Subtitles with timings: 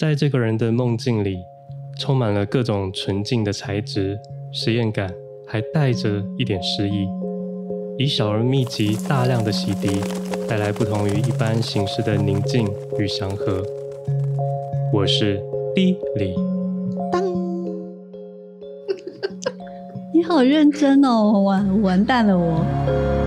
[0.00, 1.36] 在这个人的梦境里，
[1.98, 4.18] 充满了各种纯净的材质、
[4.50, 5.12] 实验感，
[5.46, 7.06] 还带着一点诗意，
[7.98, 10.00] 以小而密集、大量的洗涤，
[10.48, 12.66] 带来不同于一般形式的宁静
[12.98, 13.62] 与祥和。
[14.90, 15.38] 我是
[15.74, 16.34] D 李。
[17.12, 17.22] 当，
[20.14, 23.19] 你好认真哦，完完蛋了我。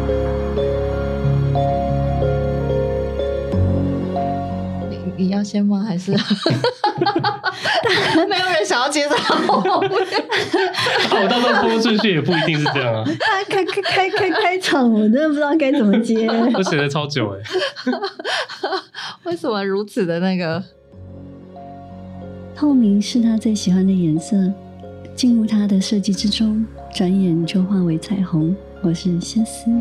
[5.24, 5.86] 你要先吗？
[5.88, 6.12] 还是
[8.28, 9.16] 没有人想要接着
[9.48, 9.80] 我？
[11.12, 13.06] 我到时候播出去也不一定是这样啊。
[13.50, 16.28] 开开开开开场，我真的不知道该怎么接。
[16.54, 17.40] 我写了超久哎。
[19.24, 20.62] 为什么如此的那个？
[22.54, 24.36] 透明是他最喜欢的颜色，
[25.16, 28.54] 进入他的设计之中，转眼就化为彩虹。
[28.82, 29.72] 我是谢思。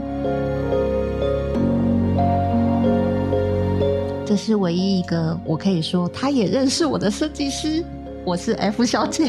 [4.33, 7.85] 这是唯一一个我可以说他也认识我的设计师，
[8.25, 9.27] 我是 F 小姐。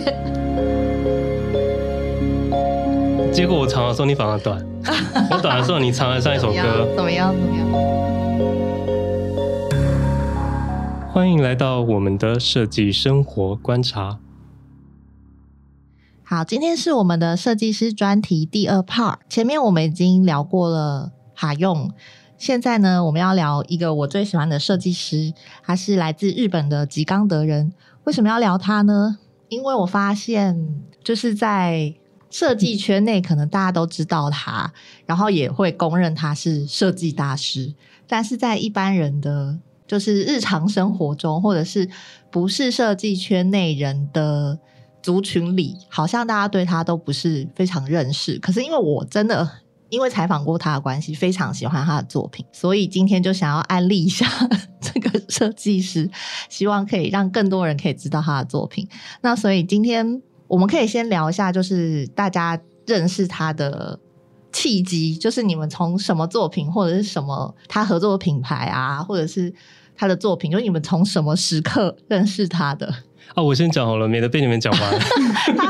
[3.34, 4.66] 结果我长的时候你反而短，
[5.30, 7.36] 我短的时候你长了上一首歌，怎么样？
[7.36, 7.68] 怎么样？
[11.12, 14.20] 欢迎来到我们的设计生活观察。
[16.24, 21.92] 好，今天是我们的设计师专题第二 part，前面我们已经聊过了哈用。
[22.44, 27.72] 现在呢，我们要聊一个我最喜欢的设计师，他是来自日本的吉冈德人。
[28.04, 29.18] 为什么要聊他呢？
[29.48, 31.96] 因为我发现，就是在
[32.30, 34.74] 设计圈内，可能大家都知道他，
[35.06, 37.74] 然后也会公认他是设计大师。
[38.10, 41.88] 但是在一般人的，就是日常生活中，或者是
[42.30, 44.60] 不是设计圈内人的
[45.02, 48.38] 族群里，好像大家对他都不是非常认识。
[48.40, 49.50] 可是因为我真的。
[49.94, 54.26] 因为采访过他的关系，非常喜欢他的作品，所以今天就想要安利一下
[54.82, 56.10] 这个设计师，
[56.50, 58.90] 希望可以让更多人可以知道他的作品。
[59.22, 64.00] 那所以今天我们可以先聊一下，就是大家认识他的
[64.52, 69.54] 契机，就是你们从什么作品或者是什么他合作的品牌啊，或者是
[69.96, 72.92] 他的作品，就是你们从什么时刻认识他的？
[73.36, 75.00] 啊，我先讲好了，免得被你们讲完。
[75.58, 75.68] 他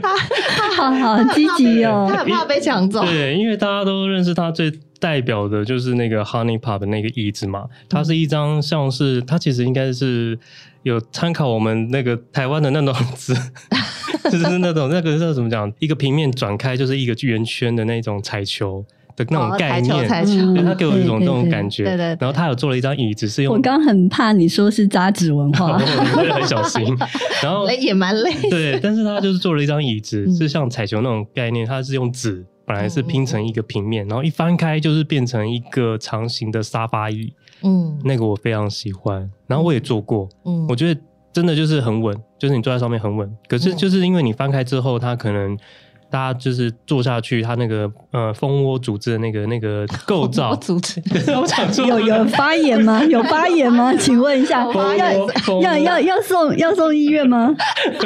[0.00, 0.16] 他
[0.56, 3.04] 他好好积极哦，他很怕被抢走。
[3.04, 10.38] 对，因为大家都认识他最代表的就是那个 Honey Pop 的那个椅子嘛，它是一张像是它其实应该是
[10.82, 13.34] 有参考我们那个台湾的那种纸，
[14.30, 18.84] 就是那种那个是怎么讲，一个平面转开就是一个圆圈的那种彩球。
[19.16, 21.84] 的那种概念，对，他给我一种那种感觉。
[21.84, 22.06] 对对。
[22.18, 23.54] 然后他有做了一张椅子，是用。
[23.54, 26.84] 我刚很怕你说是扎纸文化， 我很小心。
[27.42, 28.32] 然后也蛮累。
[28.50, 37.32] 对，但是他就是做了一张椅子，是像彩球那种概念，它是用纸，本来是拼成一个平面，然后一翻开就是变成一个长形的沙发椅。
[37.62, 40.28] 嗯，那个我非常喜欢，然后我也做过。
[40.44, 41.00] 嗯，我觉得
[41.32, 43.30] 真的就是很稳，就是你坐在上面很稳。
[43.46, 45.56] 可是就是因为你翻开之后，它可能。
[46.14, 51.02] 大家就是坐下去，他那个呃蜂窝组织的那个那个构造，组织
[51.34, 53.02] 我想说有有发炎 吗？
[53.02, 53.92] 有发炎吗？
[53.96, 54.96] 请问一下，要
[55.60, 57.52] 要要要送要送医院吗？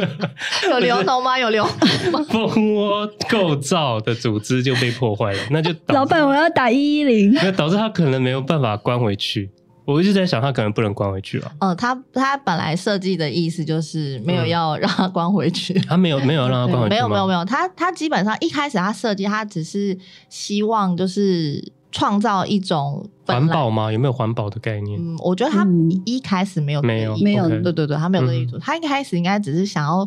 [0.71, 1.39] 有流脓吗？
[1.39, 2.27] 有流脓吗？
[2.31, 9.51] 蜂窝构造的组织就被破坏了，那就老板我要打一一零，那导致他可能没有办法关回去。
[9.91, 11.51] 我一直在想，他可能不能关回去了。
[11.61, 15.73] 哦，他他本来设计的意思就是没有要让他关回去。
[15.81, 16.91] 他没有没有让他关回去。
[16.95, 19.97] 没有没有没有，他他基本上一开始他设计，他只是
[20.29, 23.91] 希望就是创造一种环保吗？
[23.91, 25.01] 有没有环保的概念？
[25.01, 25.67] 嗯，我觉得他
[26.05, 28.59] 一开始没有没有没有，对对对，他没有这个意图。
[28.59, 30.07] 他一开始应该只是想要。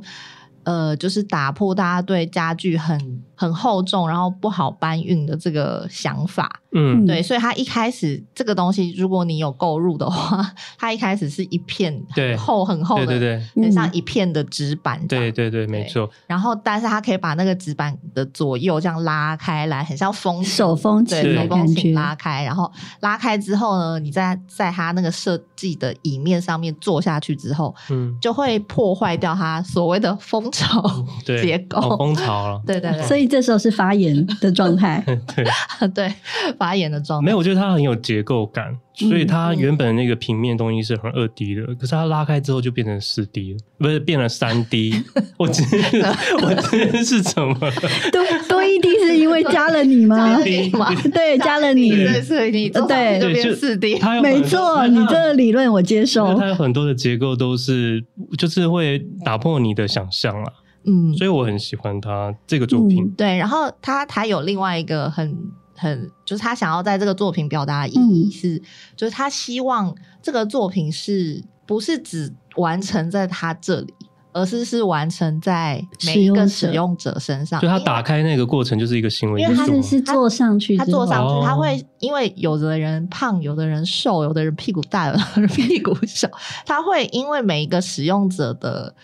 [0.63, 6.60] 呃，就是打破大家对家具很很厚重，然后不好搬运的这个想法。
[6.73, 15.05] 嗯，对，所以它一开始这个东西，如果你有购入的话，它一开始是一片很厚很厚的，对对对，很像一片的纸板。
[15.07, 16.09] 对对对，没错。
[16.27, 22.71] 然后，但是它可以把那个纸板的左右这样拉开来，很像风手风琴的感觉，拉开，然后
[23.01, 30.81] 拉开之后呢，你在在它那个设计的椅面上面坐下去之后，嗯，就会破坏掉它所谓的蜂巢
[31.25, 31.97] 结构。
[31.97, 33.03] 蜂巢了，对对对。
[33.03, 35.03] 所以这时候是发炎的状态。
[35.05, 36.13] 对对。
[36.61, 44.93] 发炎的状态，没有，我觉得它很有结构感，所以它原本那个平面东西是很二 D 的，嗯、可是它拉开之后就变成四 D 了，不是变了三 D。
[45.37, 45.67] 我真
[45.99, 47.55] 的，我真的是怎么
[48.13, 50.37] 多多一 D 是因为加了你吗？
[51.11, 51.89] 对，加了你，
[52.21, 53.99] 所以你对就变四 D。
[54.21, 56.37] 没错，你这个理论我接受。
[56.37, 58.05] 它有很多的结构都是，
[58.37, 60.53] 就是会打破你的想象了。
[60.85, 63.03] 嗯，所以我很喜欢他这个作品。
[63.03, 65.35] 嗯、对，然后他还有另外一个很。
[65.81, 68.61] 很就是他想要在这个作品表达的意义是，嗯、
[68.95, 73.93] 就是他希望这个作品是不是只完成在他这里。
[74.33, 86.29] 而是是完成在每一个使用者身上，就他打开那个过程就是一个行为，因为他是是坐上去，他坐上去，他会因为有的人胖，有的人瘦，有的人屁股大，有的人屁股小，
[86.65, 88.95] 他会因为每一个使用者的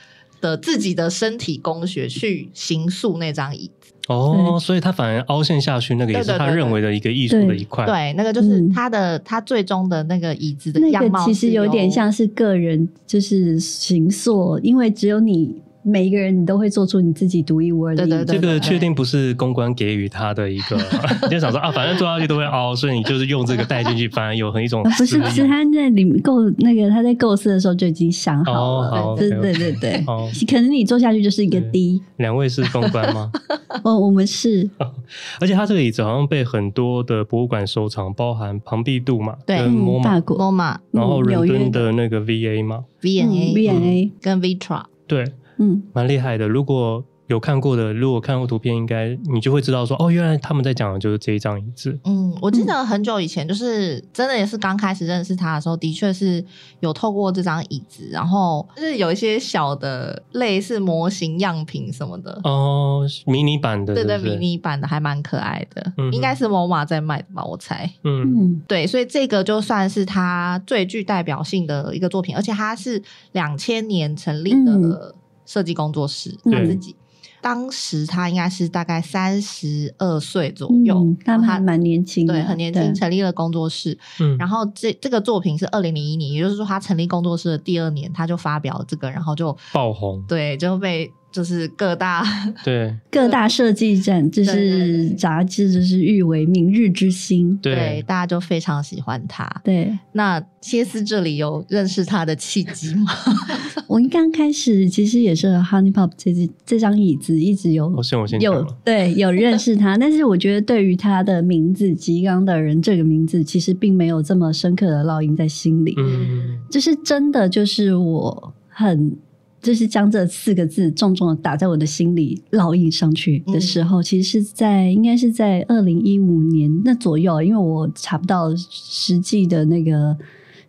[0.42, 3.94] 的自己的身体工学去形塑那张椅子。
[4.08, 7.86] 哦，所以他反而凹陷下去，那个也是他认为的一个艺术的一块。
[7.86, 15.56] 对，那个就是他的、嗯、他最终的那个椅子的样貌，其实有点像是个人就是形塑，因为只有你。
[15.88, 18.06] 每一个人，你都会做出你自己独一无二的。
[18.06, 20.76] 对对对，这个确定不是公关给予他的一个，
[21.24, 24.84] 你就想说啊，反正做下去都会凹，所以你就是用这个带进去，反而有很一种。
[24.84, 29.16] 不是，不是他在里面构那个他在构思的时候就已经想好了。
[29.18, 30.04] 对对对对，
[30.48, 32.02] 可能你坐下去就是一个 D。
[32.18, 33.32] 两位是公关吗？
[33.84, 34.70] 哦，我们是。
[35.40, 39.58] 而且他这个椅子好像被很多的博物馆收藏，包含庞毕度嘛，对，
[40.04, 45.26] 大国 MoMA，然后伦敦的那个 VA 嘛，V&A，V&A 跟 Vitra，对。
[45.58, 46.48] 嗯，蛮厉害的。
[46.48, 52.00] 如果有看过的，如果看过图片，应该你就会知道说，哦，原来他们在讲的就是这一张椅子。
[52.06, 56.42] 嗯，我记得很久以前，就是真的也是刚开始认识他的时候，的确是
[56.80, 62.40] 有透过这张椅子，然后就是有一些小的类似模型样品什么的。
[62.46, 64.08] 哦，迷你版的是是？
[64.08, 67.92] 对对，迷你版的还蛮可爱的，嗯、应该是 MoMA 在卖的吧，我猜。
[68.06, 75.14] 嗯嗯，对，所以这个就算是他最具代表性的一个作品，而且他是两千年成立的。
[75.48, 77.00] 嗯设计工作室，他自己、嗯、
[77.42, 83.98] 当时他应该是大概三十二岁左右，嗯、他还蛮年轻的，对，很年轻，成立了工作室。
[84.20, 91.12] 嗯，然后这这个作品是二零零一年，也就是说他成立工作室的第二年，他就发表了这个，然后就爆红，对，就被。
[91.32, 92.24] 就是各大
[92.64, 97.58] 对 各大设计展，就是杂志，就是誉为明日之星。
[97.62, 99.48] 对，对，大家就非常喜欢他。
[99.64, 103.12] 对，那歇斯这里有认识他的契机吗？
[103.88, 115.96] 我刚开始其实也是 Honey Pop 这这这张椅子一直有，我先我先有对有认识他，但是我觉得对于他的名字“吉冈的人”这个名字，其实并没有这么深刻的烙印在心里。
[115.98, 119.16] 嗯，就是真的，就是我很。
[119.62, 130.18] 就是将这四个字重重的打在我的心里烙印上去的时候，嗯、其实是在应该是在二零一五年那左右，因为我查不到实际的那个。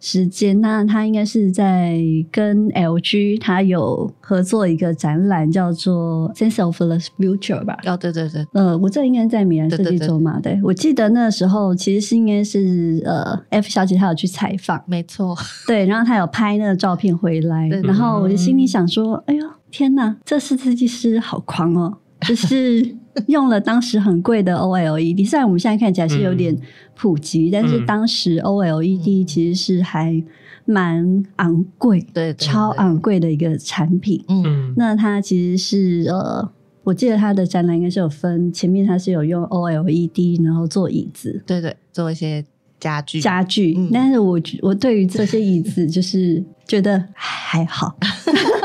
[0.00, 1.99] 时间，那他应该是在
[2.31, 7.79] 跟 LG 他有合作一个展览，叫做 Sense of the Future 吧？
[7.85, 10.39] 哦，对对对，呃，我这应该在米兰设计周嘛？
[10.41, 15.37] 对，我记得那时候其实是应该是呃，F 小姐她有去采访，没错，
[15.67, 21.99] 对，然后她有拍那个照片回来，然后我就心里想说，哎呦，天哪，这是设计师好狂哦！
[22.27, 26.56] 就是 用了当时很贵的 OLED，虽然我们现在看起来是有点
[26.94, 30.23] 普及，嗯、但是当时 OLED 其实是还
[30.65, 34.25] 蛮昂贵，对，超昂贵的一个产品。
[34.29, 36.49] 嗯，那它其实是呃，
[36.85, 42.44] 我记得它的展览应该是有分，前面它是有用 OLED，然后做椅子，对对，做一些
[42.79, 43.75] 家具家具。
[43.76, 47.97] 嗯、但是我我对于这些椅子就是觉得还好。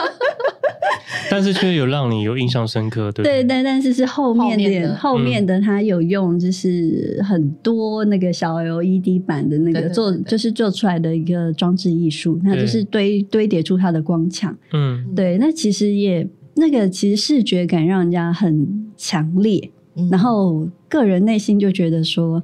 [1.33, 3.43] 但是却有让你有印象深刻，对对？
[3.43, 19.71] 对，但是是后面的后面的，他有用就是很多那个小 LED 版的那个做，就是做出来的一个装置艺术，那就是堆堆叠出它的光墙，嗯，对，那其实也那个其实视觉感让人家很强烈，
[20.11, 22.43] 然后个人内心就觉得说，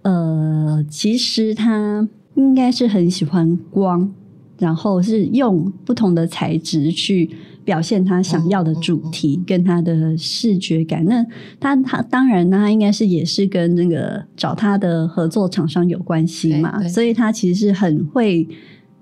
[0.00, 4.10] 呃，其实他应该是很喜欢光，
[4.58, 7.28] 然后是用不同的材质去。
[7.64, 11.24] 表现他想要的主题跟他的视觉感，那
[11.58, 18.48] 他他当然，呢他应该是也是跟那个找他的合作厂商有关系嘛，所以他其实是很会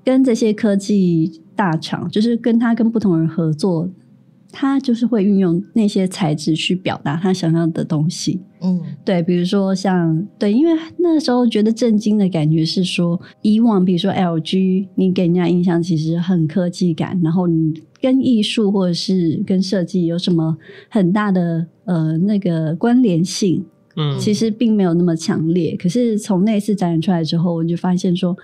[0.04, 3.88] 跟这些科技大厂，就是跟他跟不同人合作。
[4.50, 20.56] 他就是会运用那些材质去表达他想要的东西，嗯，对，比如说像对，因为那时候觉得震惊的感觉是说，以往比如说 LG，你给人家印象其实很科技感，然后你跟艺术或者是跟设计有什么
[20.88, 23.64] 很大的呃那个关联性，
[23.96, 25.76] 嗯，其实并没有那么强烈。
[25.76, 28.36] 可是从那次展览出来之后，我就发现说。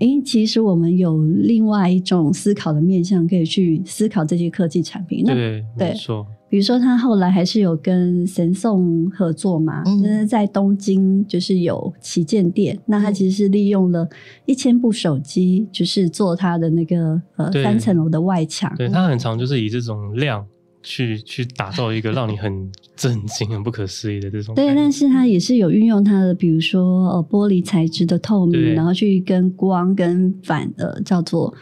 [0.00, 5.22] 诶，其实我们有另外一种思考的面向，可以去思考这些科技产品。
[5.24, 6.26] 那对，对没错。
[6.48, 12.74] 比如说，他后来还是有跟神送合作嘛，嗯，那在东京就是有旗舰店。
[12.74, 14.08] 嗯、那他其实是利用了
[14.46, 18.74] 一千部手机，就是做他的那个呃三层楼的外墙。
[18.76, 20.44] 对，他很常就是以这种量。
[20.82, 24.54] 去去打造一个让你很震惊、很不可思议的这种。
[24.54, 31.54] 对，但是它也是有运用它的，比如说呃玻璃材质的透明，然后去跟光跟反呃叫做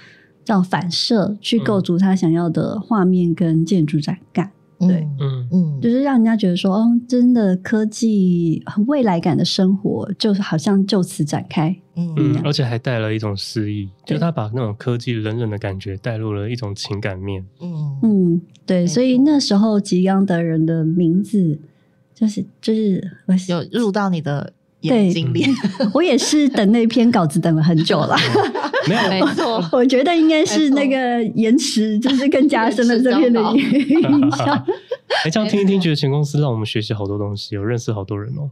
[0.45, 4.51] 叫反射，去构筑他想要的画面跟建筑展感。
[4.79, 11.75] 对，嗯嗯，就是让人家觉得说，哦，真的科技很未来感的生活，就是好像就此展开。
[11.97, 17.45] 嗯嗯，而且还带了一种诗意，就他把那种科技冷冷的感觉带入了一种情感面。
[17.61, 21.59] 嗯嗯，对，所以那时候吉冈的人的名字
[22.15, 23.03] 就是就是
[23.49, 25.49] 有入到你的眼睛脸。
[25.93, 28.17] 我也是等那篇稿子等了很久了。
[28.89, 34.65] 没有，没错，我觉得应该是那个延迟，就是更加深了这篇的 印象。
[35.25, 38.51] 哎，这样听一听，觉得前公司让我们学习好多东西，有认识好多人哦。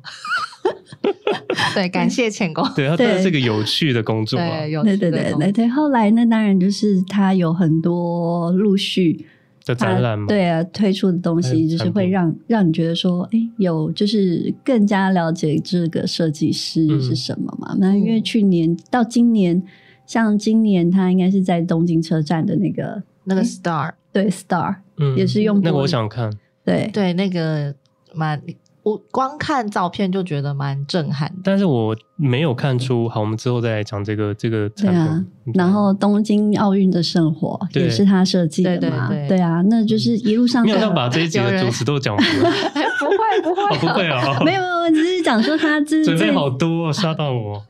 [1.74, 2.66] 对，感谢前公。
[2.74, 4.60] 对，他真的是个有趣的工作啊。
[4.84, 5.68] 对对对对对。
[5.68, 9.26] 后来呢当然就是他有很多陆续
[9.66, 10.26] 的展览嘛。
[10.26, 17.76] 对啊，推出的东西就是会让让你觉得说，哎，有就是更加了解这个设计师是什么嘛。
[17.78, 19.62] 那因为去年到今年。
[20.08, 26.30] 像今年他应该是在东京车站的那个那个 Star，对 Star，嗯，也是用那个我想看，
[26.64, 27.74] 对对，那个
[28.14, 28.40] 蛮
[28.86, 33.08] 我光看照片就觉得蛮震撼，但是我没有看出。
[33.08, 34.96] 好，我们之后再来讲这个这个产品。
[34.96, 35.24] 啊，
[35.54, 39.08] 然后东京奥运的圣火也是他设计的嘛？
[39.26, 42.48] 对啊，那就是一路上没有要把这一集的主持都讲完了，
[43.00, 47.60] 不会不会不会啊，没有 没有，只是讲说他准备好多，吓到我。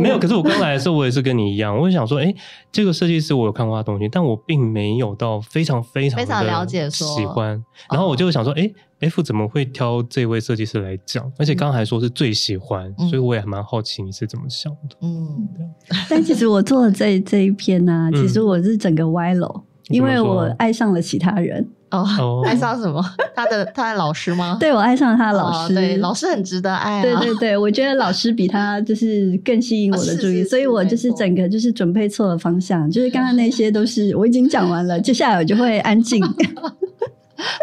[0.00, 2.34] 没有，可是我刚来的时候，我也是跟你一样，我就想说，哎，
[2.72, 7.06] 这个设计师我有看过他东西，但我并没有到非常非常非常了解说。
[7.16, 7.62] 喜欢。
[7.90, 11.30] 然后我就想说，哎，F 怎么会挑这位设计师来讲？
[11.38, 14.96] 而且刚刚还说是最喜欢，所以我也还蛮好奇你是怎么想的。
[15.02, 15.48] 嗯，
[16.08, 21.66] 但其实我做的这这一篇呢，其实我是整个歪楼，因为我爱上了其他人。
[21.90, 22.06] 哦，
[22.46, 23.04] 爱上什么？
[23.34, 24.56] 他的他的老师吗？
[24.60, 25.74] 对，我爱上了他的老师。
[25.74, 27.02] 对，老师很值得爱。
[27.02, 32.88] 对对对，我觉得老师比他就是更吸引我的 注意，所以我就是整个就是准备错了方向。
[32.88, 36.22] 就是刚刚那些都是我已经讲完了，接下来我就会安静。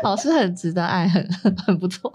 [0.04, 2.12] 老师很值得爱，很很不错。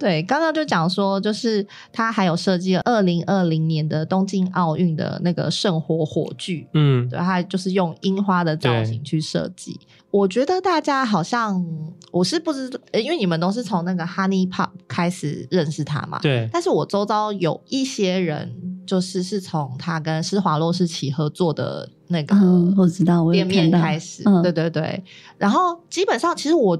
[0.00, 9.78] 对，刚刚就讲说，就是他还有设计了二零二零年的东京奥运的那个圣火火炬，嗯，对，他就是用樱花的造型去设计。
[10.10, 11.64] 我觉得大家好像
[12.10, 16.48] 我是不知道，因为你们都是从那个 Honey Pop 开始认识他嘛，对。
[16.50, 18.50] 但是我周遭有一些人，
[18.86, 22.34] 就是是从他跟施华洛世奇合作的那个，
[22.76, 25.04] 我知道，我店面开始，对对对。
[25.38, 26.76] 然后基本上，其实我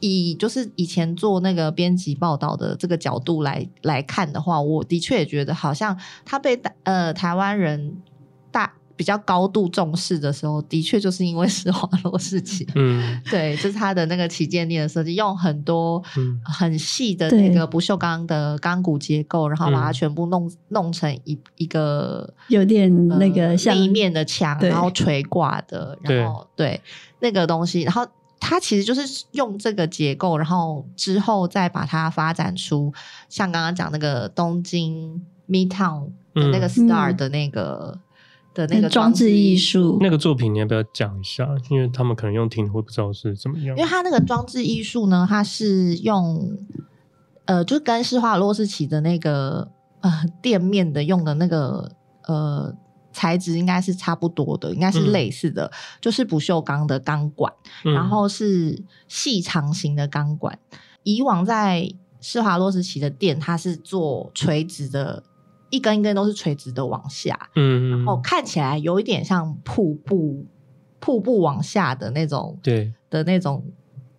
[0.00, 7.96] 以就是以前做那个编辑报道的这个角度来来看的话，我的确也觉得好像他被呃台湾人
[8.50, 8.72] 大。
[8.96, 16.02] 比较高度重视的时候，的确就是因为施华洛世奇，嗯，对，就是他的那个旗舰店的设计，用很多
[16.44, 26.78] 很细的那个不锈钢的钢骨结构，然后把它全部弄弄成一一个有点那个像立面的墙，然后垂挂的，然后对
[27.20, 28.06] 那个东西，然后
[28.50, 32.92] 它其实就是用这个结构，然后之后再把它发展出
[33.28, 37.98] 像刚刚讲那个东京 Midtown 的那个 Star 的那个。
[38.52, 41.48] 的那个装置艺术，那个作品你要不要讲一下？
[41.70, 43.76] 因为他们可能用听会不知道是怎么样。
[43.76, 46.58] 因为它那个装置艺术呢，它是用
[47.44, 51.92] 呃，就是跟施华洛世奇的那个呃店面的用的那个
[52.26, 52.74] 呃
[53.12, 57.52] 材质应该是差不多的，应该是类似的，嗯、就是不锈钢的钢管，
[57.84, 60.58] 嗯、然后是细长型的钢管。
[61.02, 61.90] 以往在
[62.20, 65.22] 施华洛世奇的店，它是做垂直的。
[65.72, 70.44] 一根一根都是垂直的往下，嗯，然后看起来有一点像瀑布，
[70.98, 73.64] 瀑布往下的那种，对的那种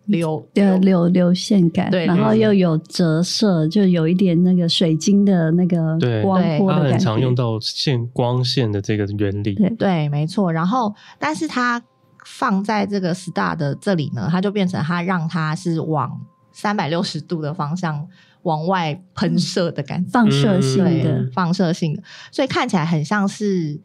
[0.06, 6.84] 流流流流线感，对，然后又有折射，就有一点那个水晶的那个光波的感觉。
[6.84, 10.52] 它很常用到线光线的这个原理，对对，没错。
[10.52, 11.82] 然后，但是它
[12.26, 16.20] 放在这个 Star 的这里呢，它就变成它让它是往
[16.52, 18.08] 三百六十度的方向。
[18.44, 23.80] 往外喷射的感觉，放射性的，放射性的，所以看起来很像是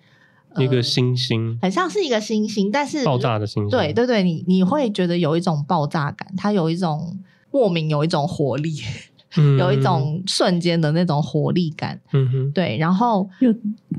[0.59, 7.19] 一个星星，很像是一个星星，但是爆炸的星星，对对对，你你会觉得有一种爆炸感，它有一种
[7.51, 8.75] 莫名有一种活力，
[9.59, 13.55] 有一种瞬间的那种活力感，嗯哼，对，然后有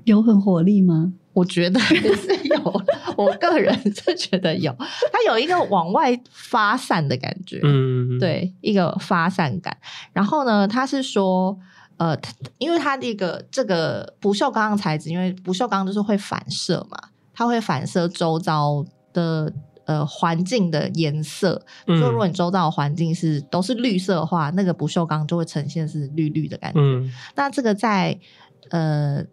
[0.06, 1.14] 有很活力吗？
[1.34, 1.96] 我觉得是
[2.46, 2.82] 有，
[3.16, 4.76] 我个人是觉得有，
[5.14, 9.78] 它有一个往外发散的感觉，嗯，对，一个发散感。
[10.14, 11.56] 然后呢，他是说，
[11.98, 12.18] 呃，
[12.58, 16.98] 因为它那个这个不锈钢的材质，因为不锈钢就是会反射嘛，
[17.34, 19.52] 它会反射周遭的
[19.86, 21.66] 呃环境的颜色。
[21.86, 26.80] 比如果你周遭的环境是都是绿色的话，那个不锈钢就会呈现是绿绿的感觉。
[26.80, 28.20] 嗯，那这个在
[28.70, 29.24] 呃。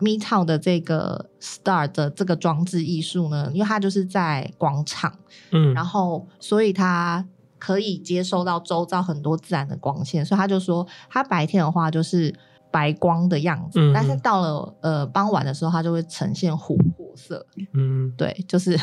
[0.00, 5.12] MeTown 的这个 Star 的这个装置艺术呢，因为它就是在广场，
[5.50, 7.26] 嗯，然后所以它
[7.58, 12.34] 可以接收到周遭很多自然的光线，所以他就说，他白天的话就是
[12.70, 18.78] 白光的样子，嗯、但是到了呃傍晚的时候，它就会呈现琥珀色，嗯，对，就是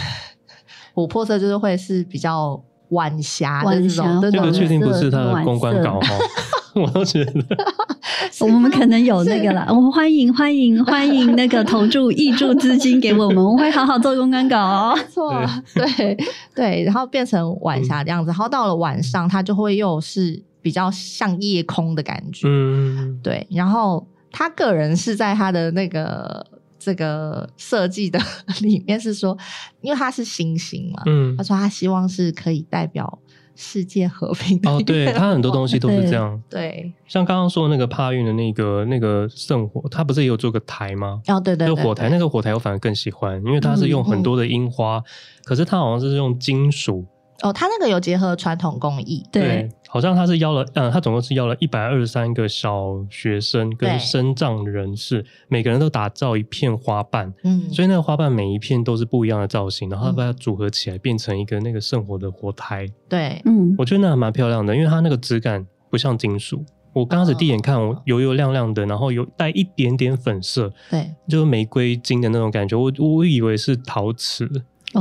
[0.93, 6.07] 琥珀色就是会是比较晚霞的这种，这个确定不是他的公关稿哈。
[6.75, 7.41] 我都觉得，
[8.41, 9.65] 我们可能有那个了。
[9.69, 14.95] 我们欢迎欢迎欢迎那个投注挹注资金给我们， 我们会好好做公关稿哦。
[14.95, 16.17] 没错，对
[16.55, 22.47] 对，然后变成晚霞的样子，然后到了晚上，它就会又是比较像夜空的感觉。
[22.47, 23.45] 嗯，对。
[23.51, 26.45] 然后他个人是在他的那个
[26.77, 28.19] 这个设计的
[28.61, 29.37] 里面是说，
[29.81, 33.19] 因为他是星星嘛，嗯，他说他希望是可以代表。
[33.55, 36.41] 世界和平哦，对，它很多东西都是这样。
[36.49, 41.21] 对，像刚刚说的那个帕运的那个那个圣火，它不是也有做个台吗？
[41.27, 45.03] 哦，对对，对，就火台，那个火台我反而更喜欢，因为它是用很多的樱花，嗯嗯，
[45.45, 47.05] 可是它好像是用金属。
[47.41, 66.63] 哦，他那个有结合传统工艺，对，对，好像他是邀了，嗯，他总共是邀了一百二十三个小学生跟身障人士，每个人都打造一片花瓣，嗯，所以那个花瓣每一片都是不一样的造型，然后他把它组合起来变成一个那个圣火的火台，对，嗯，我觉得那还蛮漂亮的，因为它那个质感不像金属，
[66.93, 74.49] 我刚开始第一眼看，我油油亮亮的，然后有带一点点粉色，对，就是玫瑰金的那种感觉，我我以为是陶瓷。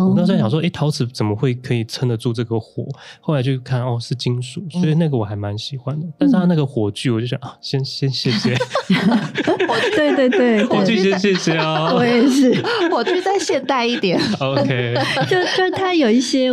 [0.03, 2.87] 我那时候想说，哎、欸，陶瓷怎么会可以撑得住这个火？
[3.21, 6.07] 后来就看，哦，是金属，所以那个我还蛮喜欢的。
[6.07, 8.55] 嗯、但是它那个火炬，我就想啊，先先谢谢。
[9.97, 11.93] 对对对，火炬先谢谢啊。
[11.95, 12.55] 我也是，
[12.91, 14.21] 火炬再现代一点。
[14.41, 14.95] OK，
[15.29, 16.49] 就就它有一些，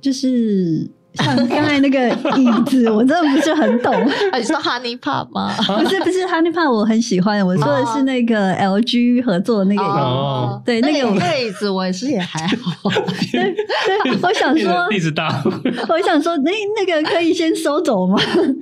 [0.00, 0.90] 就是。
[1.14, 3.94] 像刚才那个椅子， 我真的不是很懂。
[4.38, 5.54] 你说 Honey Pop 吗？
[5.82, 7.44] 不是不是 Honey Pop，我很喜欢。
[7.46, 9.92] 我说的是那个 LG 合作的那个椅子。
[9.92, 12.90] 哦，对，那个那个椅子我也是也还好。
[13.32, 15.42] 对对，我想说椅子大。
[15.88, 18.18] 我想说，那那个可以先收走吗？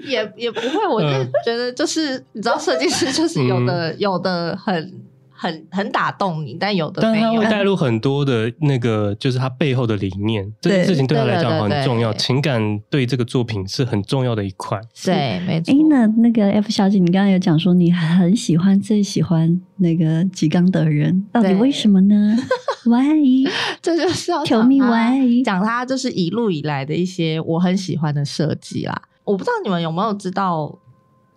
[0.06, 1.08] 也也不会，我就
[1.44, 4.92] 觉得就是你知道，设计师就是有的有的很。
[5.40, 14.79] 很很打动你，但有的，但他会带入很多的那个，就是他背后的理念，这件事情对他来讲很重要，情感对这个作品是很重要的一块。
[15.03, 15.72] 对，没错。
[15.72, 22.37] 哎，那那个 F 小姐，你刚刚有讲说你很喜欢，最喜欢那个吉冈的人，到底为什么呢？
[22.85, 23.50] Why？
[23.81, 25.42] 这就是要 Tell me why？
[25.42, 29.03] 讲他就是一路以来的一些我很喜欢的设计啦。
[29.24, 30.79] 我不知道你们有没有知道。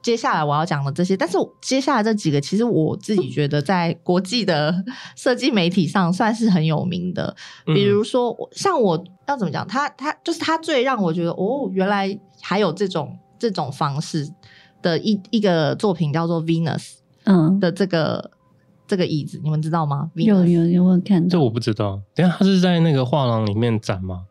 [0.03, 4.75] 接下来我要讲的这些，但是接下来这几个，其实我自己觉得在国际的
[5.15, 7.33] 设计媒体上算是很有名的。
[7.65, 14.29] 比如说，像我要怎么讲，他他就是他最让我觉得哦，原来还有这种这种方式
[14.81, 18.31] 的一一个作品叫做 Venus，嗯的这个、嗯、
[18.85, 20.11] 这个椅子，你们知道吗？
[20.15, 22.01] 有有有，我看到这我不知道。
[22.13, 24.25] 等下他是在那个画廊里面展吗？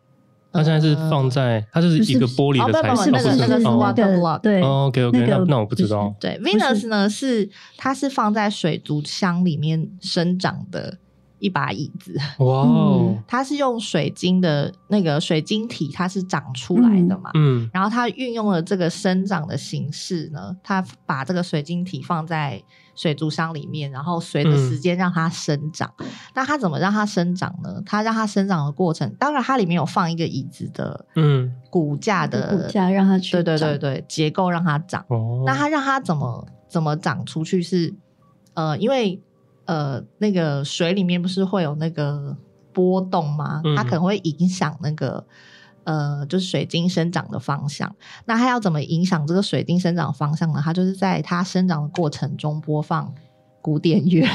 [0.53, 6.15] 它现在是放在，它就是一个玻璃的材质，是那个那个是 water block，对，OK OK，那那我不知道。
[6.21, 10.99] 对，Venus 呢是它是放在水族箱里面生长的
[11.39, 12.15] 一把椅子。
[12.39, 17.31] 哇哦，它是用水晶的那个水晶体，它是长出来的嘛？
[17.35, 22.63] 嗯，然后它运用了这个生长的形式呢，它把这个水晶体放在。
[22.95, 25.93] 水族箱里面，然后随着时间让它生长。
[25.99, 27.83] 嗯、那它怎么让它生长呢？
[27.87, 35.05] 它让它生长的过程，当然它里面有放一个椅子的，嗯，骨架的骨架让它去，对对对对，结构让它长。
[35.09, 37.95] 哦、那它让它怎么怎么长出去是？
[38.55, 39.21] 呃，因为
[39.65, 42.37] 呃，那个水里面不是会有那个
[42.73, 43.63] 波动吗？
[43.77, 45.27] 它可能会影响那个。
[45.85, 47.95] 呃，就是水晶生长的方向。
[48.25, 50.61] 那它要怎么影响这个水晶生长方向呢？
[50.65, 53.13] 它就是在它生长的过程中播放
[53.61, 54.27] 古典乐，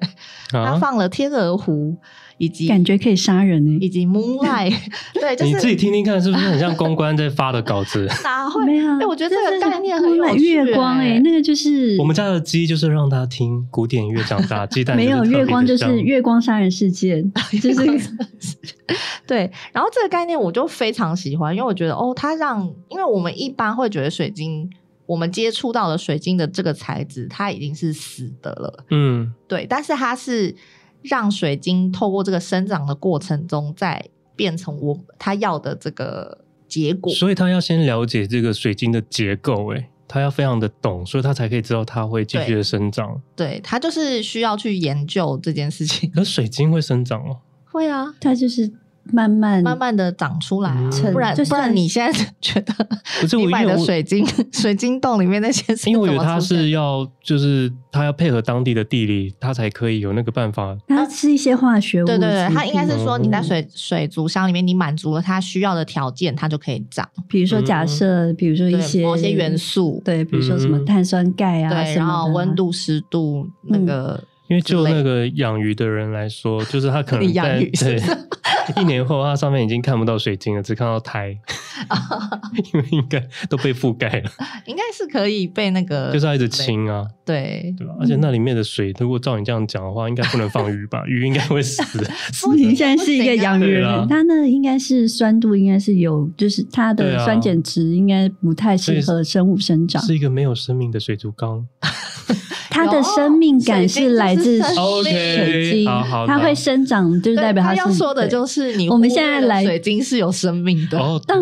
[0.50, 1.72] 它放了《天鹅湖》。
[2.38, 4.74] 以及感觉可以杀人呢，以及 Moonlight，
[5.14, 8.08] 对，就是、你自己听听看，是不是很像公关在发的稿子？
[8.24, 8.64] 哪会？
[8.66, 10.52] 没有，哎，我觉得这个概念很有趣。
[10.52, 14.66] 月光，哎，那个就是我们家的鸡，就是让它听古典乐长大。
[14.66, 18.10] 鸡蛋 没有月光，就是月光杀人事件， 就是
[19.26, 19.50] 对。
[19.72, 24.68] 然后这个概念我就非常喜欢，因为我觉得哦，它让，因为我们一般会觉得水晶，
[25.06, 28.84] 我们接触到的水晶的这个材质，它已经是死的了。
[28.90, 30.54] 嗯，对，但是它是。
[31.04, 37.12] 让水晶透过这个生长的过程中，再变成我他要的这个结果。
[37.12, 43.20] 所以他要先了解这个水晶的结构，诶，他要非常的懂，所以他才可以知道它会继续的生长。
[43.36, 46.10] 对，对，他就是需要去研究这件事情。
[46.10, 47.38] 可水晶会生长哦？
[47.70, 48.72] 会啊，它就是
[49.12, 52.74] 慢慢慢慢的长出来啊，不然不然你现在觉得
[53.36, 60.76] 你买的水晶 水晶洞里面那些，因为我觉得它是要就是它要配合当地的地理，它才可以有那个办法。
[60.88, 67.08] 它吃一些化学物，对对对，它应该是说你在水水族箱里面，你满足了它需要的条件，它就可以长。
[67.28, 74.22] 比如说假设，比如说一些某些元素，对，比如说什么碳酸钙啊，对，然后温度、湿度那个。
[74.48, 78.00] 因为就那个养鱼的人来说，就是他可能 在对
[78.76, 81.38] 一年后，他上面已经看不到水晶了，只看到苔，
[82.72, 84.30] 因为应该都被覆盖了。
[84.66, 87.94] 应该是可以被那个， 就是要一直清啊，对对吧？
[88.00, 91.04] 而且那里面的水，如果照你这样讲的话，应该不能放鱼吧？
[91.06, 91.82] 鱼应该会死。
[92.56, 101.66] 你现在是一个养鱼人，它那应该是酸度应该是有，就是它的酸碱值应该不太适合生物生长，是一个没有生命的水族缸。
[102.70, 105.84] 它的生命感是来自水晶，
[106.26, 107.78] 它会生长，就是代表它是。
[107.78, 110.98] 要说的就是你，我们现在来水晶是有生命的。
[111.24, 111.40] 当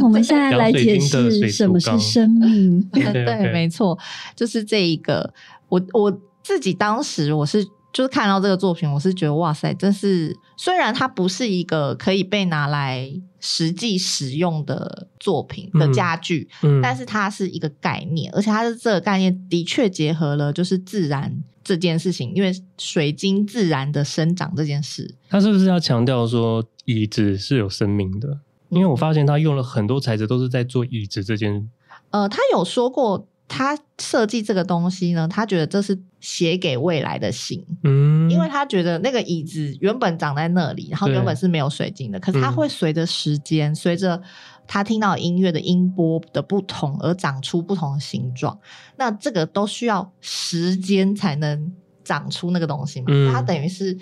[0.00, 3.98] 我们现在来解释什么是生命， 对，没错，
[4.34, 5.32] 就是这一个。
[5.68, 7.66] 我我自己当时我是。
[7.92, 28.38] 就是看到这个作品，我是觉得哇塞，真是虽然它不是一个可以被拿来实际使用的作品的家具，嗯嗯、但是它是一个概念，而且它的这个概念的确结合了就是自然这件事情，因为水晶自然的生长这件事，它是不是要强调说椅子是有生命的？
[28.70, 31.68] 因为我发现他用了很多材质都是在做椅子这件，
[32.10, 33.26] 呃，他有说过。
[33.52, 44.22] 他设计这个东西呢，他觉得这是写给未来的信，嗯，因为他觉得那个椅子原本长在那里，然后原本是没有水晶的，可是它会随着时间，随着
[44.68, 48.56] 他听到音乐的音波的不同而长出不同的形状，
[48.96, 51.72] 那这个都需要时间才能
[52.04, 53.98] 长出那个东西嘛，嗯，它等于是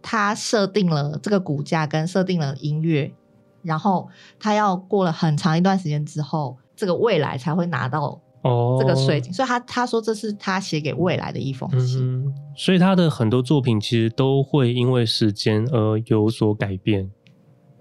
[0.00, 3.12] 他设定了这个骨架跟设定了音乐，
[3.62, 8.20] 然后他要过了很长一段时间之后，这个未来才会拿到。
[8.42, 12.00] 哦，这个水晶，所以他他说这是他写给未来的一封信。
[12.00, 17.10] 嗯，所以他的很多作品其实都会因为时间而有所改变。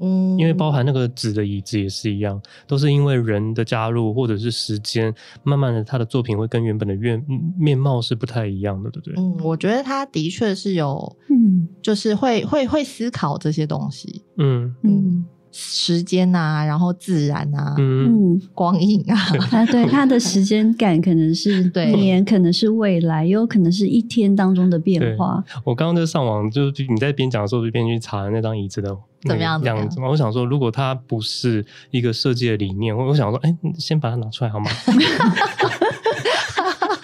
[0.01, 7.25] 嗯，因为包含那个纸的椅子也是一样，都是因为人的加入或者是时间，慢慢的他的作品会跟原本的面
[7.57, 9.13] 面貌是不太一样的，对不对？
[9.17, 14.25] 嗯，我觉得他的确是有，嗯，就是会会会思考这些东西。
[14.35, 14.91] 嗯嗯。
[14.91, 19.17] 嗯时间啊，然后自然啊，嗯，光影啊，
[19.51, 21.63] 啊，对，它的时间感可能是
[21.95, 25.43] 年，可能是未来，也有可能是一天当中的变化。
[25.63, 30.07] 我刚刚在上网，就是你在边讲的时候，就边去查那张椅子的怎么样样子嘛。
[30.09, 34.69] 我想说，如果它不是一个设计的理念，我我想说，哎，先把它拿出来好吗？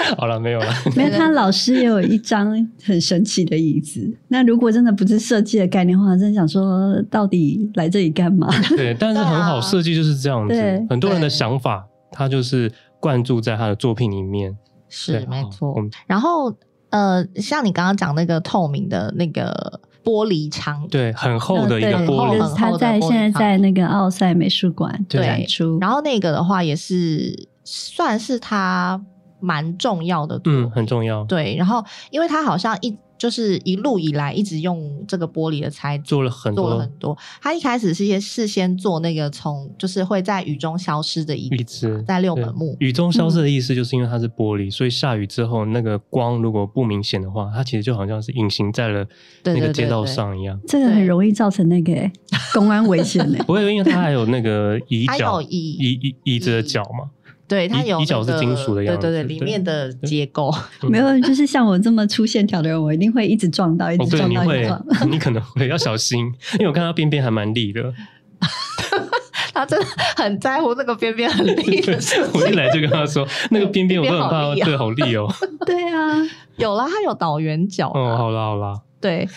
[0.18, 0.68] 好了，没有了。
[0.96, 2.52] 没有， 他老师也有一张
[2.84, 4.12] 很神奇的椅子。
[4.28, 8.48] 那如果真的不是设计的概念的话，真的想说，到底来这里干嘛？
[8.76, 10.54] 对，但是很好，设计就是这样子。
[10.54, 14.56] 对很多人的想法，他就是灌注在他的作品里面。
[14.88, 15.76] 是没错。
[16.08, 16.56] 然后，
[16.90, 22.56] 呃，像你刚刚讲那个透明的那个玻璃窗，对，很厚的一个玻璃。
[22.56, 25.80] 他在现在在那个奥赛美术馆展出。
[25.82, 29.02] 然后那个的话，也是算是他。
[29.40, 31.24] 蛮重要的，嗯，很重要。
[31.26, 37.18] 对，然后因为他好像一就是一路以来一直用这个玻璃的材质做了很多，做了很多。
[37.42, 42.76] 他一开始是先事先做那个从就是会在雨中消失的椅子，在六本木。
[42.80, 49.06] 雨中消失的意思就是因为它是玻璃，所以下雨之后那个光如果不明显的话，它其实就好像是隐形在了
[49.46, 50.60] 那个街道上一样。
[50.68, 51.94] 这个很容易造成那个
[52.54, 53.42] 公安危险的。
[53.46, 57.10] 不会，因为它还有那个 椅脚，椅椅椅子的脚嘛。
[57.48, 60.52] 对，它有椅脚是金属的样子，对对对，里面的结构
[60.90, 64.86] 没有，就是像我这么粗线条的人，我一定会一直撞到，一直撞到，一直撞。
[65.12, 67.94] 你可能会要小心，因为我看到边边还蛮利的。
[69.54, 69.86] 他真的
[70.18, 72.22] 很在乎那个边边很利的事。
[72.34, 75.32] 我一来就跟他说， 那个边边我都很怕，对，好利哦。
[75.66, 76.12] 对啊，
[76.58, 77.88] 有啦，它有倒圆角。
[77.88, 78.82] 哦，好啦好啦。
[79.02, 79.28] 对，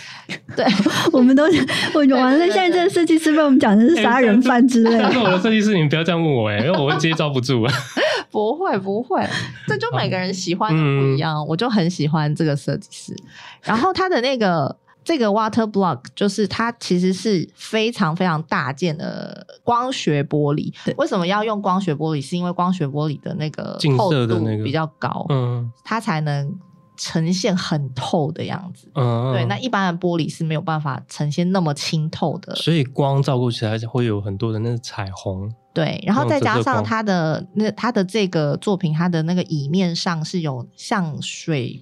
[0.57, 0.65] 对，
[1.13, 2.47] 我们都是我完了。
[2.47, 5.03] 现在这个设计师被我们讲的是杀人犯之类的。
[5.03, 7.73] 但是我的设计师，你们不要这样问我哎，因为我会接招不住啊。
[8.31, 9.27] 不会不会，
[9.67, 11.37] 这就每个人喜欢的不一样。
[11.37, 13.17] 嗯、我就很喜欢这个设计师。
[13.63, 20.73] 然后他的那个这个 water block，就是它其实是非常非常大件的光学玻璃。
[20.97, 22.23] 为什么要用光学玻璃？
[22.23, 26.55] 是因为光学玻璃的那个透度比较高，嗯，它才能。
[26.99, 35.51] 呈现很透的样子，嗯，对，那一般的玻璃是没有办法呈现那么清透的，所以光照过去还是会有很多的那个彩虹。
[35.73, 41.81] 对，然后再加上它的那它的这个作品，它的那个椅面上是有像水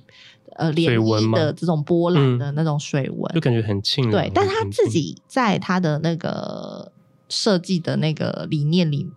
[0.56, 4.10] 呃涟漪的这种波澜的那种水纹，就感觉很清。
[4.10, 6.92] 对，但他自己在他的那个
[7.30, 9.10] 设计的那个理念里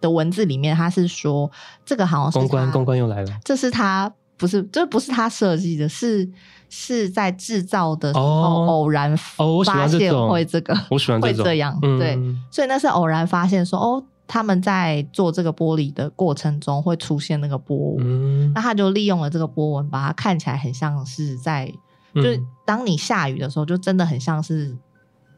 [0.00, 1.48] 的文字里面，他是说
[1.84, 6.28] 这个好像是公关，公关又来了，这是他不是，这不是他设计的，是
[6.68, 9.16] 是在制造的时候偶然
[9.64, 12.18] 发现会这个， 我喜欢会这样，对，
[12.50, 14.04] 所以那是偶然发现说哦。
[14.26, 21.70] 他们在做这个玻璃的过程中会出现那个波纹，嗯、那他就利用了这个波纹，把它看起来很像是在，
[22.14, 24.74] 嗯、就是当你下雨的时候，就真的很像是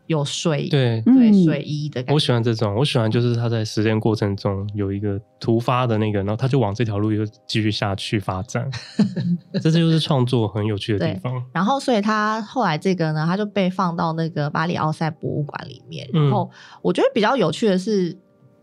[0.06, 2.14] 有水，对对水衣的感觉。
[2.14, 8.68] 我喜欢这种，我喜欢就是他在实践过程中有一个突发的那个，然后他就往这条路又继续下去发展，
[9.62, 11.42] 这就是创作很有趣的地方。
[11.52, 16.08] 然后，所以他后来这个呢，他就被放到那个巴黎奥赛博物馆里面。
[16.12, 16.50] 然后，
[16.82, 18.18] 我觉得比较有趣的是。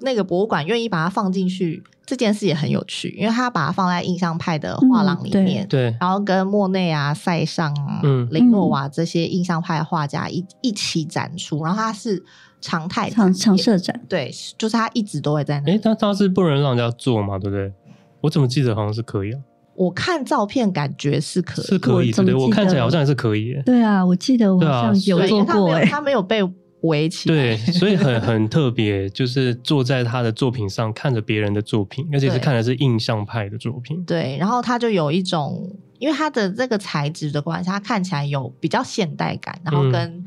[0.05, 12.21] 那个博物馆愿意把它放进去，这件事也很有趣，因为他把它放在印象派的画廊里面，嗯、对，然后跟莫内啊、塞尚啊、嗯、雷诺瓦这些印象派画家一一起展出，然后他是
[12.59, 15.71] 常态常常设展，对，就是他一直都会在那。
[15.73, 17.71] 哎，他他是不能让人家坐嘛，对不对？
[18.19, 19.39] 我怎么记得好像是可以啊？
[19.75, 23.55] 我看照片感觉是可以，是可以，对对，我看起来好像也是可以。
[23.65, 26.41] 对啊，我记得我好像有做过，哎，他没有被。
[26.83, 34.03] 围起来，对，所以很 很特别，就是坐在他的作品上看着别人的作品，而且是看的是印象派的作品。
[34.03, 40.25] 对，然后他就有一种，因为他的这个材质的关系，他看起来有比较现代感，然后跟、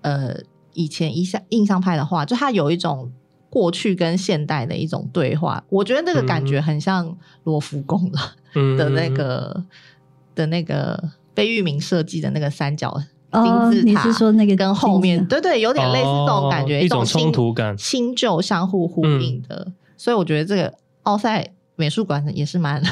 [0.00, 0.36] 嗯、呃
[0.72, 3.12] 以前印象印象派的话，就他有一种
[3.50, 5.62] 过去跟现代的一种对话。
[5.68, 9.66] 我觉得那个感觉很像罗浮宫了的那个、嗯、
[10.34, 12.98] 的那个贝聿铭设计的那个三角。
[13.32, 19.66] 金字塔，你是说那个跟后面对对，有点类似这种感觉，一种冲突感，新旧相互呼应的，
[19.96, 20.72] 所以我觉得这个
[21.04, 22.82] 奥赛美术馆也是蛮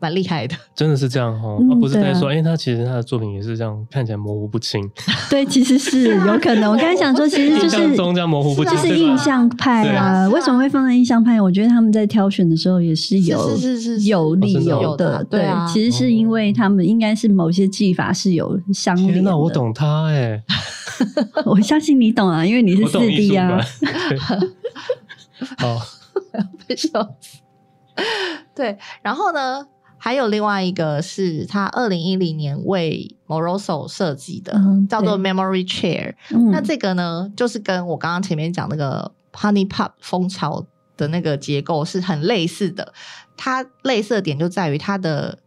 [0.00, 4.88] 蛮厉害的，真的是这样哦，而不是在说，哎，他其实他的作品也是这样，看起来模糊不清。
[5.28, 6.70] 对，其实是 有可能。
[6.70, 10.28] 我刚才想说，其实就是中间模糊不清，就是印象派啊。
[10.28, 11.40] 为什么会放在印象派？
[11.40, 15.24] 我觉得他们在挑选的时候也是有是是有理由的。
[15.24, 19.14] 对，其实是因为他们应该是某些技法是有相连的。
[19.14, 20.42] 天哪，我懂他哎，
[21.44, 23.60] 我相信你懂啊，因为你是四 D 啊。
[25.58, 25.80] 好，
[26.66, 26.88] 被笑
[27.20, 27.38] 死。
[28.54, 29.66] 对，然后呢？
[29.98, 36.14] 还有另外一个是他二零一零年为 Moroso 设计的，嗯、叫做 Memory Chair。
[36.30, 40.64] 嗯、那这个呢，就是跟我刚刚前面讲那个 Honey Pop 蜂巢
[40.96, 42.94] 的那个结构是很类似的。
[43.36, 45.40] 它类似的点就在于它的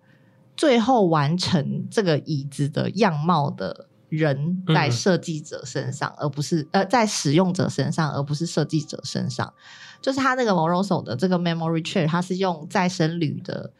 [0.55, 9.53] 最后完成这个椅子的样貌的人在设计者身上，嗯、而不是呃在使用者身上，而不是设计者身上。
[10.01, 13.71] 就是他那个 Moroso 的这个 Memory Chair，它是用再生铝的。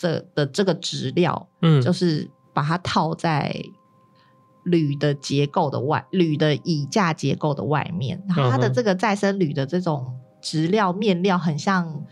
[0.00, 3.54] 这的这个质料，嗯，就是把它套在
[4.64, 8.18] 铝的结构的外，铝的椅架结构的外面。
[8.26, 12.02] 然后它的这个再生铝的这种质料面料，很像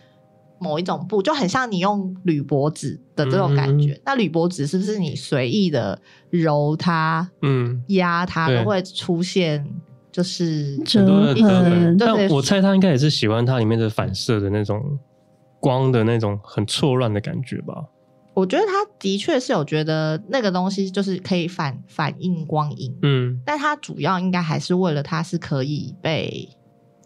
[0.59, 3.93] 某一种布，就很像你用铝箔纸的这种感觉。
[3.93, 5.99] 嗯、那铝箔纸是不是你随意的
[6.29, 9.67] 揉它，嗯，压它都会出现，
[10.13, 11.97] 就是很多的特征。
[11.97, 14.99] 但我猜他应该也是喜欢它里面的反射的那种。
[15.61, 17.85] 光的那种很错乱的感觉吧，
[18.35, 26.49] 我觉得他的确是有觉得那个东西就是可以反反映光影，嗯，但它主要应该还是为了它是可以被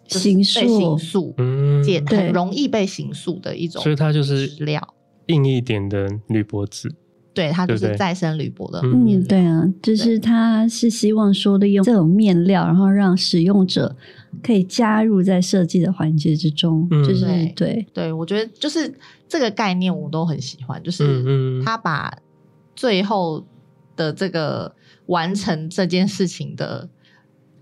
[0.07, 4.95] 形塑，被形塑，嗯，很容易被刑诉的一种，所以它就是料。
[5.27, 6.93] 硬一点的铝箔纸。
[7.35, 8.81] 对，它就是再生铝箔的。
[8.83, 13.97] 嗯，对啊，就是它是希望说利用这种面料，然后让使用者
[14.43, 16.87] 可以加入在设计的环节之中。
[16.91, 18.93] 嗯、就是对对，对，我觉得就是
[19.29, 22.17] 这个概念我都很喜欢，就是他把
[22.77, 23.45] 最后
[23.97, 24.75] 的这个
[25.07, 26.89] 完成这件事情的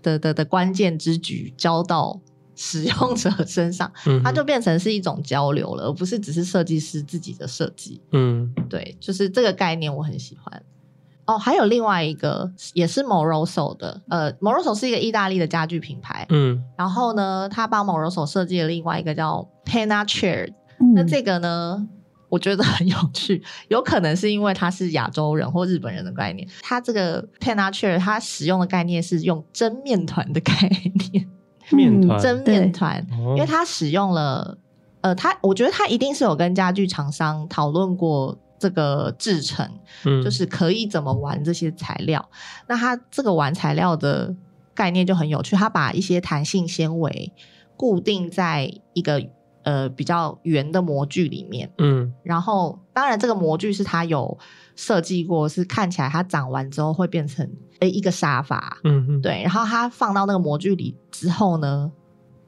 [0.01, 2.19] 的的的关键之举交到。
[2.55, 3.91] 使用者身上，
[4.23, 8.01] 它就变成是一种交流了，而不是只是设计师自己的设计。
[8.11, 10.63] 嗯，对，就是这个概念我很喜欢。
[11.25, 16.25] 哦，还有另外一个也是 Moroso 的，呃，Moroso 是一个意大利的家具品牌。
[16.29, 20.51] 嗯，然后呢，他帮 Moroso 设计了另外一个叫 Penna Chair。
[20.79, 21.87] 嗯、那这个呢，
[22.27, 26.45] 我觉得很有趣，有可能是因为它是亚洲人或日本人的概念。
[26.61, 30.53] 它这个 Penna Chair 它使用的概念是用蒸面团的概
[31.11, 31.29] 念。
[31.75, 32.19] 面团。
[32.19, 33.05] 蒸面团，
[33.35, 34.57] 因为他使用了，
[35.01, 39.67] 呃，他我觉得他一定是有跟家具厂商讨论过这个制成，
[40.05, 42.29] 嗯，就是可以怎么玩这些材料。
[42.67, 44.35] 那他这个玩材料的
[44.73, 47.31] 概念就很有趣，他把一些弹性纤维
[47.75, 49.23] 固定在一个
[49.63, 54.37] 呃比较圆的模具里面，嗯，然后当然这个模具是他有
[54.75, 57.49] 设计过，是看起来它长完之后会变成
[57.81, 61.91] 诶一个沙发，嗯嗯，对，然后它放到那个模具里之后呢，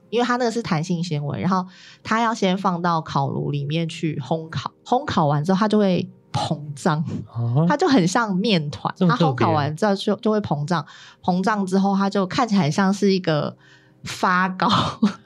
[0.10, 1.66] 因为它那个是弹性纤维，然后
[2.04, 10.86] 它要先放到烤炉里面去烘烤，烘烤完之后它就会膨胀，啊、它就很像面团，它烘烤完之后就就会膨胀，
[11.22, 13.56] 膨胀之后它就看起来像是一个
[14.04, 14.70] 发糕。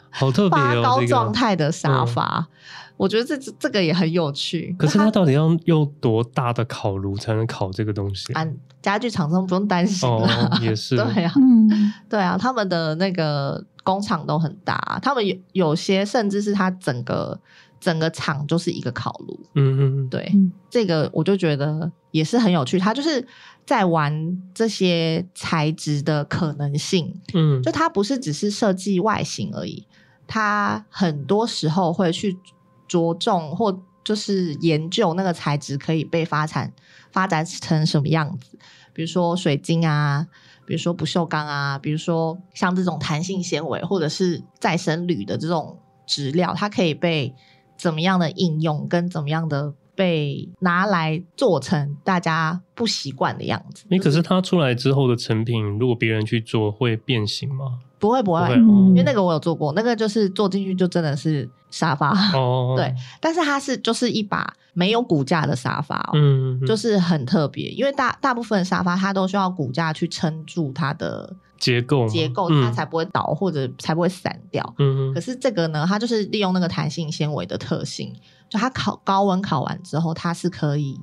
[0.10, 4.76] 好特别哦，发糕状态的沙发，嗯、我觉得这这个也很有趣。
[4.78, 8.34] 可是它到底要用多大的烤炉才能烤这个东西？
[8.34, 8.46] 啊，
[8.82, 10.28] 家具厂商不用担心哦，
[10.62, 11.70] 也 是对啊，嗯，
[12.10, 17.40] 对啊，他们的那个工厂都很大，他们有有些甚至是它整个
[17.80, 19.40] 整个厂就是一个烤炉。
[19.56, 22.78] 嗯嗯，对，嗯、这个我就觉得也是很有趣。
[22.80, 23.26] 它就是。
[23.68, 29.86] 在玩这些材质的可能性，嗯，就它不是只是设计外形而已，
[30.26, 32.38] 它很多时候会去
[32.88, 36.72] 着重或就是研究那个材质可以被发展
[37.12, 38.58] 发展成什么样子，
[38.94, 40.26] 比如说水晶啊，
[40.66, 47.34] 比如说不锈钢啊，比如说像这种弹性纤维或者是再生铝的这种质料，它可以被
[47.78, 49.74] 怎么样的应用跟怎么样的。
[49.98, 53.84] 被拿来做成大家不习惯的样子。
[53.90, 57.80] 你可是它出来之后的成品，如果别人去做，会变形吗？
[57.98, 58.56] 不会，不会，不会，
[58.90, 62.12] 因为那个我有做过，那个就是做进去就真的是沙发。
[62.34, 74.76] 哦，对，但是它是就是一把没有骨架的沙发哦，嗯，就是很特别，因为大大部分的沙发它都需要骨架去撑住它的结构，结构它才不会倒或者才不会散掉。
[74.78, 78.14] 嗯，可是这个呢，它就是利用那个弹性纤维的特性。
[78.50, 80.98] 就它烤高温烤完之后，它是可以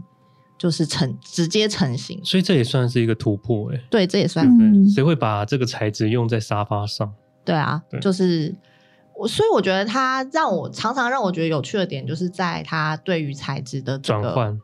[0.56, 3.78] 就是成直接成型，所以这也算是一个突破哎。
[3.90, 4.48] 对，这也算。
[4.88, 7.12] 谁会把这个材质用在沙发上？
[7.44, 8.54] 对啊，对就是
[9.16, 14.60] 我，所以我觉得它让我常常让我觉得有趣的点，就是在它对于材质的这个转换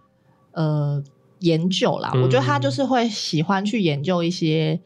[0.53, 1.03] 呃
[1.39, 2.11] 研究啦。
[2.15, 4.81] 嗯、我觉得他就是会喜欢去研究一些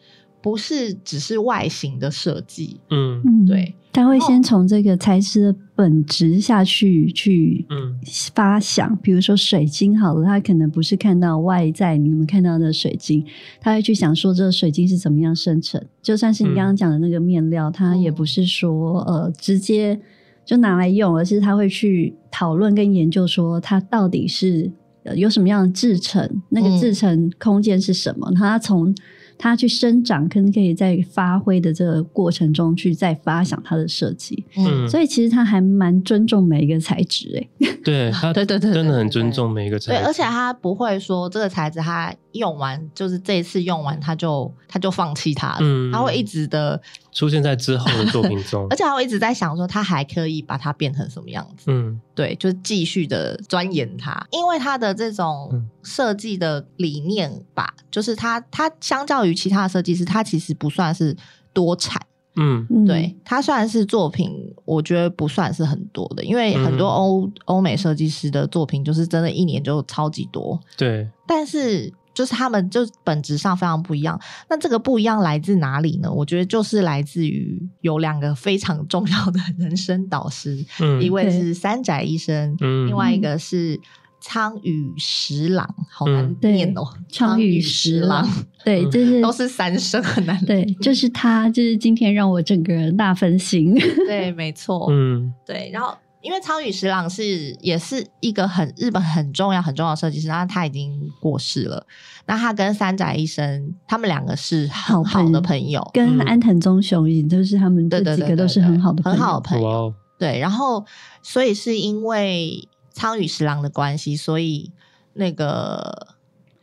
[0.45, 2.79] 不是只是外形的设计。
[2.91, 3.75] 嗯，对。
[3.91, 7.97] 他会先从这个材质的本质下去去嗯
[8.35, 13.25] 发想，嗯、比如说水晶好了，他可能不是看到外在你们看到的水晶，
[13.61, 15.81] 他会去想说这个水晶是怎么样生成。
[16.03, 19.99] 就算是你刚刚讲的那个面料，他、嗯、也不是说呃直接
[20.45, 24.73] 就拿来用，而是他会去讨论跟研究说它到底是
[25.15, 28.93] 有什么样的制成，那个制成空间是什么，他从。
[29.37, 34.45] 它去生长，可能可以在发挥的这个过程中去再发想它的设计。
[34.57, 37.51] 嗯，所以其实他还蛮尊重每一个材质诶。
[37.83, 39.99] 对， 他对对对，真的很尊重每一个材质。
[39.99, 45.59] 对，而且他不会说这个材质他用完就是这一次用完他就他就放弃它了。
[45.61, 46.81] 嗯，他会一直的
[47.13, 51.65] 出现在之后的作品中， 而且他会一直在想说他还可以把它变成什么样子。
[51.67, 61.17] 嗯，对，就是继续的钻研它，因为他的这种设计的理念吧，就是他他相较于其他的设计师，他其实不算是
[61.53, 62.01] 多产。
[62.37, 70.59] 嗯，对，他算是作品，我觉得不算是很多的，因为很多欧欧美设计师的作品就是真的一年就超级多。
[70.77, 74.19] 对，但是就是他们就本质上非常不一样。
[74.49, 76.11] 那这个不一样来自哪里呢？
[76.11, 83.79] 我觉得就是来自于有两个非常重要的人生导师，嗯，一位是三宅医生，嗯，另外一个是。
[84.27, 86.83] 苍宇十郎，好难念哦。
[87.11, 88.27] 苍宇十郎，
[88.65, 90.43] 对，就是都是三声，很难。
[90.47, 93.75] 对，就是他，就是今天让我整个人大分心。
[94.07, 94.87] 对，没错。
[94.91, 95.69] 嗯，对。
[95.71, 95.95] 然后，
[96.25, 101.87] 因为仓宇十郎是也是一个很日本很重要很重要的设计师，然后他已经过世了。
[102.27, 109.95] 那他跟三宅一生，他们两个是很好的朋友，跟安藤忠雄也都是他们这几个都是很好的很好的朋友。
[110.19, 110.85] 对，然后
[111.23, 112.69] 所以是因为。
[112.97, 114.71] 仓宇十郎的关系，所以
[115.15, 116.15] 那个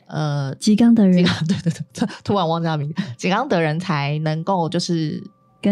[0.06, 5.22] 呃，吉冈德人，对对对，突然忘记他名字，吉冈德人才能够就是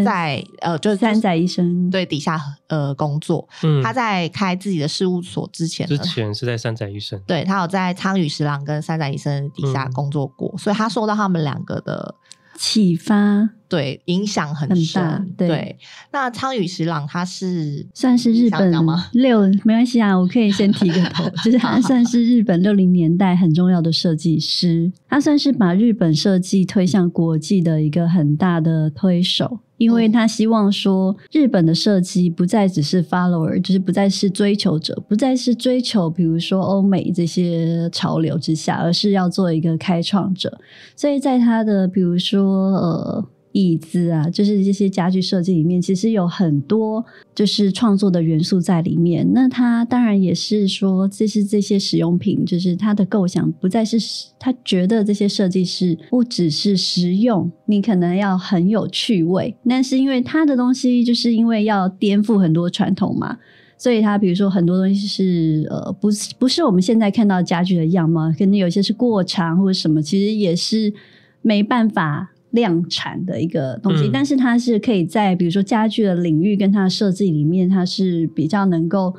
[0.04, 3.48] 在呃，就是三宅医生对底下呃工作。
[3.64, 12.16] 嗯，他在开自己的事务所之前，之前是在三宅医生，对，他有在苍宇十郎跟三宅医生底下工作过，嗯、所以他受到他们两个的。
[12.62, 15.78] 启发对，影响很深，很大，对，对。
[16.12, 18.72] 那苍宇十郎他是算是日本
[19.14, 29.60] 六，没关系啊，我可以先提个头， 就是他算是日本六零年代很重要的设计师，他算是把日本设计推向国际的一个很大的推手。
[29.78, 40.60] 因为他希望说，日本的设计不再只是 follower，就是不再是追求者，不再是追求比如说欧美这些潮流之下，而是要做一个开创者。
[40.98, 49.28] 所以在他的比如说呃椅子啊，就是这些家具设计里面，其实有很多就是创作的元素在里面。
[49.34, 53.98] 那它当然也是说，这是这些使用品，就是它的构想不再是
[54.38, 59.56] 他觉得这些设计师不只是实用，你可能要很有趣味。
[59.68, 63.36] 但是因为它的东西就是因为要颠覆很多传统嘛，
[63.80, 70.94] 所以它比如说很多东西是呃，不是不是我们现在看到家具的样貌，可能有些是过长或者什么，其实也是
[71.42, 72.30] 没办法。
[72.52, 79.16] 量产的一个东西，嗯、但是它是可以在比如说家具的领域跟它的设计里面，它是比较能够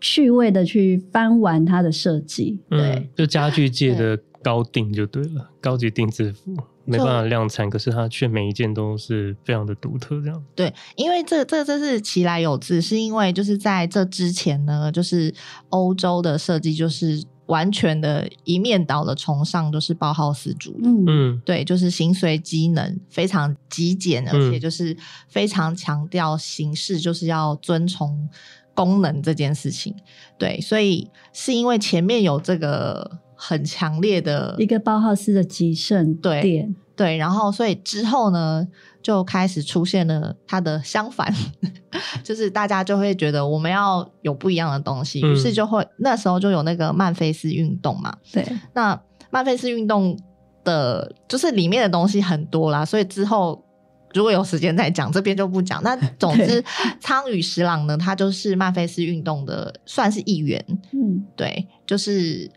[0.00, 2.60] 趣味的去翻玩它的设计。
[2.68, 6.54] 对、嗯，就家具界的高定就对了，对高级定制服
[6.84, 10.20] 没办法量产，可是它却每一件都是非常的独特。
[10.20, 15.34] 这样对，因为这这这是其来有自，是因为就是在这之前呢，就是
[15.70, 17.24] 欧洲的设计就是。
[17.50, 24.96] 完全的一面倒的崇尚就是包豪斯主义，嗯，对，就是形随机能，非常极简，而且就是
[25.28, 28.28] 非常强调形式，就是要遵从
[28.72, 29.92] 功能这件事情。
[30.38, 36.70] 对，所以是因为前面有这个很强烈的一个包豪斯的极盛对
[37.00, 38.68] 对，然后所以之后呢，
[39.02, 41.34] 就开始出现了它的相反，
[42.22, 48.14] 就是大家就会觉得我们要有不一样的东西，于、嗯、是就会那时候就有那个曼菲斯运动嘛。
[48.30, 50.14] 对，那曼菲斯运动
[50.62, 53.64] 的，就是里面的东西很多啦，所以之后
[54.12, 55.82] 如果有时间再讲，这边就不讲。
[55.82, 56.62] 那 总之，
[57.00, 60.62] 仓羽十郎呢，他就是曼菲斯运动的算是一员。
[60.92, 62.50] 嗯，对，就是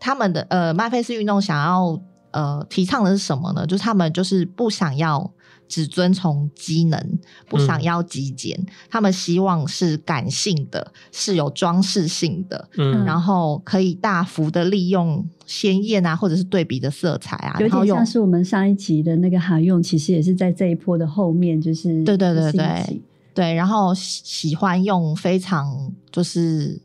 [0.00, 1.96] 他们的呃曼菲斯运动想要
[2.36, 3.66] 呃提倡的是什么呢？
[3.66, 5.32] 就是他们就是不想要。
[5.68, 7.18] 只遵从机能，
[7.48, 23.02] 不想要极简，嗯，他们希望是感性的，是有装饰性的，嗯，然后可以大幅的利用鲜艳啊，或者是对比的色彩啊，有点像是我们上一集的那个韩用，其实也是在这一波的后面，就是对对对对
[23.34, 26.80] 对，然后喜欢用非常就是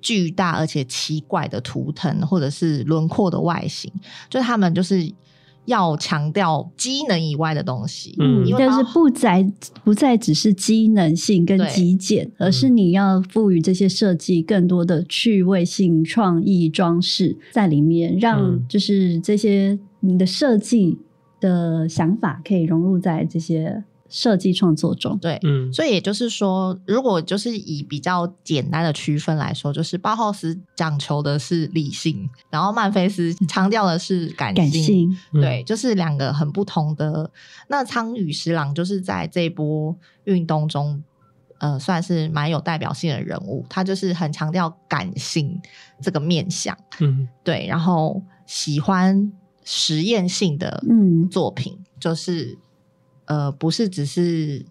[0.00, 3.92] 巨大而且奇怪的图腾或者是轮廓的外形，
[4.28, 5.12] 就他们就是。
[5.66, 9.46] 要强调机能以外的东西，嗯，但是不再
[9.84, 20.98] 不再只是机能性跟极简，而是你要赋予这些设计更多的趣味性、创意、装饰在里面，让就是这些你的设计
[21.38, 23.84] 的想法可以融入在这些。
[24.10, 37.30] 设计创作中，对，嗯，所以也就是说，如果就是以比较简单的区分来说，就是包浩斯讲求的是理性，然后曼菲斯强调的是感性，感性，对，就是两个很不同的。
[37.68, 41.00] 那仓羽十郎就是在这一波运动中，
[41.58, 45.56] 呃，算是蛮有代表性的人物，他就是很强调感性
[46.02, 49.32] 这个面相，嗯，对，然后喜欢
[49.62, 50.82] 实验性的
[51.30, 52.58] 作品，嗯，就是。
[53.30, 54.66] 呃，不是只是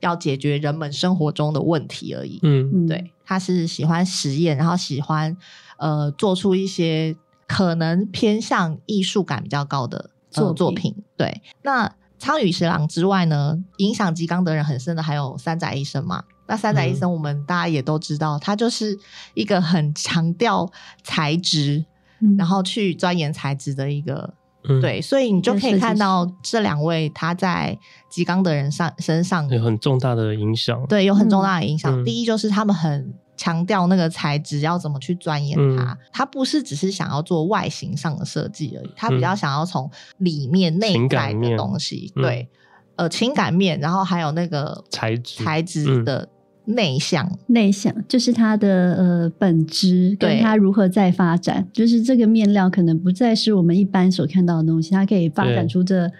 [0.00, 2.40] 要解决人们生活中的问题而已。
[2.42, 5.36] 嗯，对，他是喜欢实验，然后喜欢
[5.76, 7.14] 呃做出一些
[7.46, 10.94] 可能偏向艺术感比较高的作、呃、作品。
[11.18, 16.24] 对，那仓羽十郎之外呢，影响吉冈德人很深的还有三宅一生嘛。
[16.46, 18.98] 那三宅一生我们大家也都知道，嗯、他就是
[19.34, 20.72] 一个很强调
[21.04, 21.84] 材质、
[22.20, 24.32] 嗯，然后去钻研材质的一个。
[24.64, 27.78] 嗯、对，所以你就可以看到这两位他在
[28.10, 30.84] 吉冈的人上身上有很重大的影响。
[30.88, 32.02] 对，有很重大的影响。
[32.02, 42.48] 嗯、第一就是他们很强调那个材质要怎么去钻研它，嗯、他不是只是想要做外形上的设计而已，他比较想要从里面内在的东西，对，
[42.96, 46.28] 呃，情感面，然后还有那个材质材质的。
[46.68, 56.12] 嗯内向，内向就是它的呃本质，跟它如何在发展，就是这个面料可能不再是我们一般所看到的东西，它可以发展出这，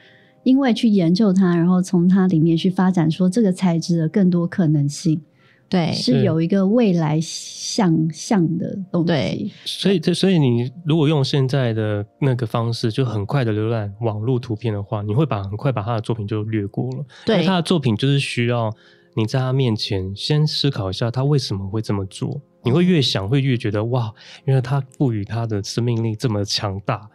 [0.45, 5.21] 因为去研究它，然后从它里面去发展出这个材质的更多可能性，
[5.69, 9.07] 对，是有一个未来想象的东西。
[9.07, 18.75] 对，所以这所以你如果用现在的那个方式，就很快的浏览网络图片的话，你会把很快把他的作品就略过了，对，因为他的作品就是需要。
[19.19, 22.41] 你在他面前先思考一下，他为什么会这么做？
[22.63, 24.15] 你会越想，会越觉得哇，
[24.45, 27.09] 原来他赋予他的生命力这么强大。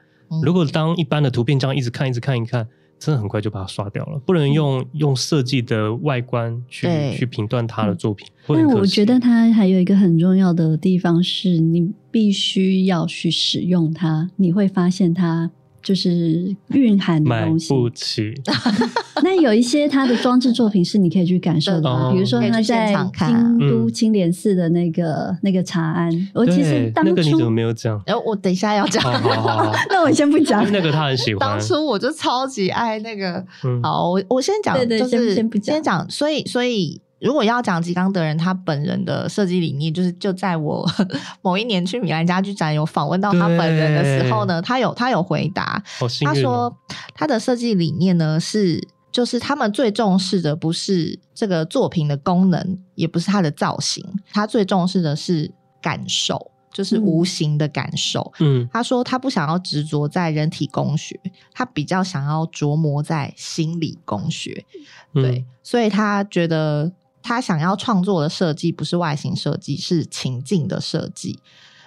[0.44, 2.68] 如果当一般的图片这样一直看，一直看一看，
[3.00, 4.20] 真的很快就把它刷掉了。
[4.26, 8.28] 不能用用设计的外观去去评断他的作品。
[8.48, 15.50] 但我觉得他还有一个很重要的地方是，你必须要去使用它，你会发现它
[15.84, 18.34] 就是蕴含的东西，买不起。
[19.22, 26.12] 那有一些他的装置作品是你可以去感受的，哦、比如说他在京都青莲寺的那个、嗯、那个茶庵。
[26.34, 28.02] 我其实当初那个你怎么没有讲？
[28.06, 29.04] 然后我等一下要讲。
[29.04, 30.70] 好好好好 那我先不讲。
[30.72, 31.40] 那个他很喜欢。
[31.40, 33.46] 当初我就超级爱那个。
[33.64, 35.76] 嗯、好，我我先讲，对对就是先不讲。
[35.76, 37.00] 先讲，所以所以。
[37.24, 40.86] 如果要讲吉冈德人他本人的设计理念，就是就在我
[41.42, 45.82] 某一年去米兰家具展有访问到他本人的时候呢，他有他有回答，
[46.26, 46.76] 他说
[47.16, 54.04] 他的设计理念呢是，就是他们最重视的不是这个作品的功能，也不是它的造型，
[54.34, 55.50] 他最重视的是
[55.82, 58.34] 感受，就是无形的感受。
[58.40, 61.18] 嗯，他说他不想要执着在人体工学，
[61.54, 64.66] 他比较想要琢磨在心理工学。
[65.14, 66.92] 对，嗯、所以他觉得。
[67.24, 71.40] 他想要创作的设计不是外形设计，是情境的设计，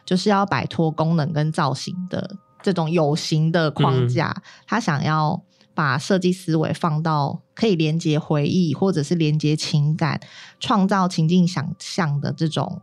[0.04, 4.34] 就是要摆脱功能跟造型的这种有形的框架。
[4.34, 5.40] 嗯、他想要
[5.74, 10.18] 把设计思维放到可以连接回忆，或者是连接情感，
[10.58, 12.80] 创造情境想象的这种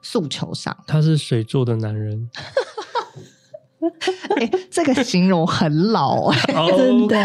[0.00, 0.76] 诉求上。
[0.86, 2.30] 他是水做的男人。
[4.38, 7.16] 欸、 这个形容很老哎、欸， 真的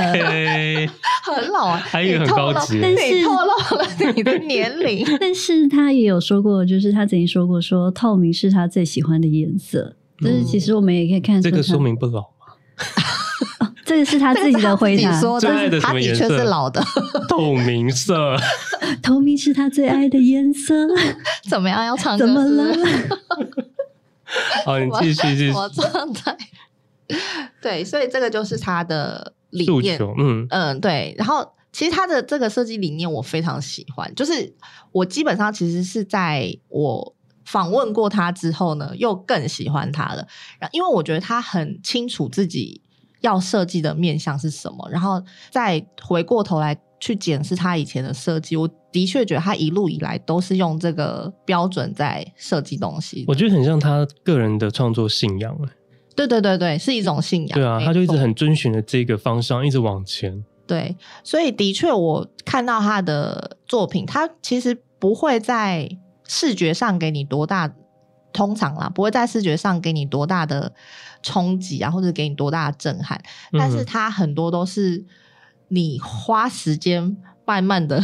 [1.23, 5.05] 很老啊，还有很高级，但是透露了你的年龄。
[5.19, 9.95] 但是他也有说过，就是他曾经说过说，说透明是他最喜欢的颜色。
[10.23, 12.27] 但是其实我们也可以看出，这个说明不老吗？
[13.59, 16.83] 哦、这个是他自己的回答，说的，他的确是老的，
[17.27, 18.35] 透明色，
[19.01, 20.87] 透明是他最爱的颜色。
[21.49, 21.83] 怎么样？
[21.83, 22.25] 要唱歌？
[22.25, 22.75] 怎么了？
[24.65, 25.51] 好， 你继续继续。
[25.51, 26.37] 我状态。
[27.61, 29.99] 对，所以这个就是他的理念。
[30.17, 31.13] 嗯嗯，对。
[31.17, 34.13] 然后，其实他的这个设计理念我非常喜欢。
[34.15, 34.55] 就是
[34.91, 37.15] 我基本上其实是在我
[37.45, 40.25] 访问过他之后呢，又更喜欢他了。
[40.59, 42.81] 然，因为我觉得他很清楚自己
[43.19, 45.21] 要设计的面向是什么，然后
[45.51, 53.25] 再回过头来去检视他以前的设计，我的确觉得他一路以来都是用这个标准在设计东西。
[53.27, 55.57] 我觉得很像他个人的创作信仰。
[56.15, 57.57] 对对对对，是一种信仰。
[57.57, 60.43] 对啊，他就一直很遵循着这个方向，一直往前。
[60.67, 65.89] 对，所以的确，我看到他的作品，他其实不会在
[66.27, 67.73] 视觉上给你多大，
[68.31, 70.71] 通常啦，不会在视觉上给你多大的
[71.23, 73.19] 冲击啊，或者给你多大的震撼。
[73.53, 75.03] 但是，他很多都是
[75.71, 77.17] 你花时间
[77.47, 78.03] 慢慢的。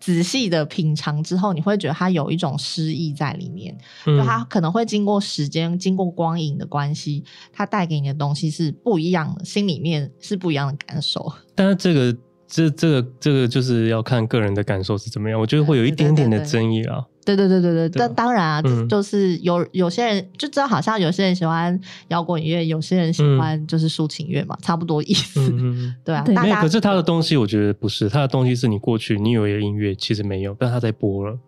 [0.00, 3.74] 仔细的品尝之后，你会觉得它有一种诗意在里面，
[4.04, 11.32] 嗯、就它可能会经过时间、经过光影的关系，它带给你的东西是不一样的，心里面是不一样的感受。
[11.54, 12.14] 但是这个、
[12.46, 17.02] 这、这个、这个就是要看个人的感受是怎么样，我觉得会有一点点的争议啊。
[17.24, 25.40] 对对对对对，但当然啊，嗯、就是有有些人就知道，好像有些人喜欢摇滚乐，有些人喜欢就是抒情乐嘛，嗯、差不多意思。
[25.52, 26.56] 嗯、 对啊，对没有。
[26.56, 31.38] 可是他的东西，我觉得不是他的东西，是你过去你以为的音乐，其实没有，但他在播了。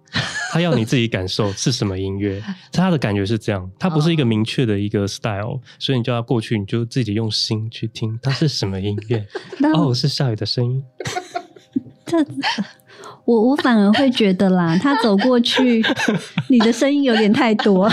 [0.52, 9.26] 他要你自己感受是什么音乐， 他的感觉是这样，他不是一个明确的一个 style，、哦、所以你就要过去，你就自己用心去听，它是什么音乐？
[9.74, 10.82] 哦，是下雨的声音。
[12.06, 12.24] 这。
[13.26, 15.84] 我我反而会觉得啦，他走过去，
[16.48, 17.90] 你的声音有点太多。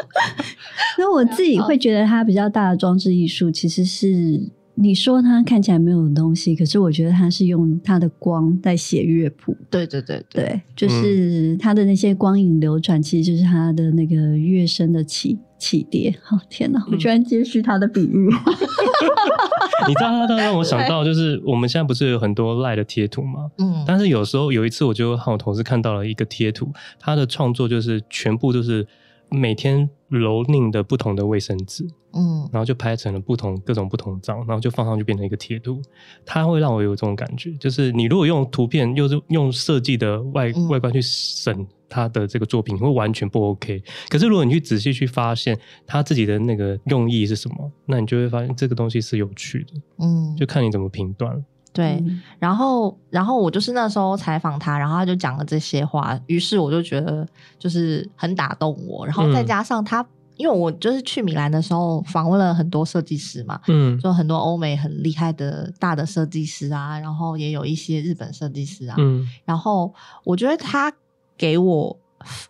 [0.98, 4.40] 那我自己会觉得他比较大的装置艺术，其实是
[4.74, 9.56] 你说他看起来没有东西，可是我觉得他是用他的光在写乐谱。
[9.70, 16.12] 对对对对，对，就是他的那些光影流转，其实就是他的那个乐声的起起跌。
[16.28, 18.28] 哦天哪，我居然接续他的比喻。
[19.86, 23.50] 你知道他，他让我想到， 就是我们现在不是有很多赖的贴图吗？
[23.58, 28.86] 嗯，但是有时候有一次，我就和我同事看到了一个贴图，他的创作就是全部都是
[29.30, 29.88] 每天
[30.18, 35.80] 蹂躏的不同的卫生纸，嗯，然后就拍成了不同各种不同张，然后就放上去变成一个贴图。
[36.24, 41.66] 它会让我有这种感觉，就是你如果用图片，又是用设计的外外观去审。
[41.94, 45.54] 他的这个作品会完全不 OK，可是如果你去仔细去发现
[45.86, 51.44] 他自己的那个用意是什么，那你就会发现这个东西是有趣的，嗯，就看你怎么评断。
[51.72, 52.04] 对，
[52.38, 57.26] 然后，然后我就是那时候采访他，然后他就讲了这些话，于是我就觉得
[57.58, 60.06] 就是很打动我，然后再加上他，嗯、
[60.36, 69.92] 因为我就是去米兰的时候访问了很多设计师嘛，嗯，就很多欧美很厉害的大的设计师啊，然后也有一些日本设计师啊，嗯，然后
[70.24, 70.92] 我觉得他。
[71.34, 71.98] 给我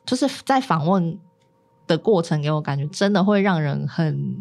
[0.04, 1.18] 就是在访问
[1.86, 4.36] 的过程，给我感觉真的会让人很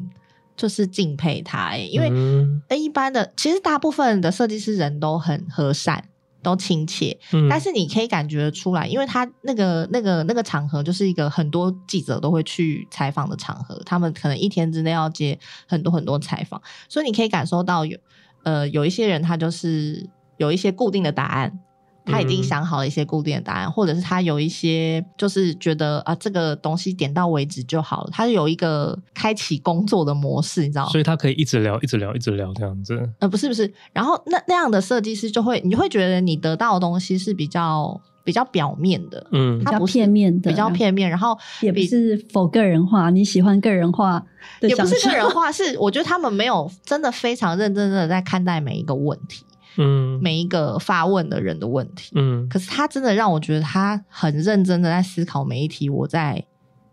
[0.56, 6.04] 就是敬佩他，因为一般的其实大部分的设计师人都很和善，
[6.44, 15.38] 都亲切，嗯，但是你可以感觉出来，因为他那个那个那个场合就是一个很多记者都会去采访的场合，他们可能一天之内要接
[15.68, 17.98] 很多很多采访，所以你可以感受到有
[18.44, 21.60] 呃有一些人他就是有一些固定的答案。
[22.06, 28.10] 他已经想好了一些固定的答案，嗯、或者是他有一些就是觉得啊，这个东西点到为止就好了。
[28.12, 30.90] 他有一个开启工作的模式，你知道吗？
[30.92, 33.10] 所以他可以一直聊，一直聊，一直聊这样子。
[33.20, 44.24] 呃，不是不是，然后那那样的设计师就会，你会觉得你得到的东西是比较比较表面的，嗯，比较片面的，比较片面，然后也不是否个人化，你喜欢个人化，
[44.62, 49.46] 也不是个人化，是我觉得他们没有真的非常认真的在看待每一个问题。
[49.78, 56.44] 嗯，每一个发问的人的问题，嗯，可是他真的让我觉得他很认真的在思考每一题我在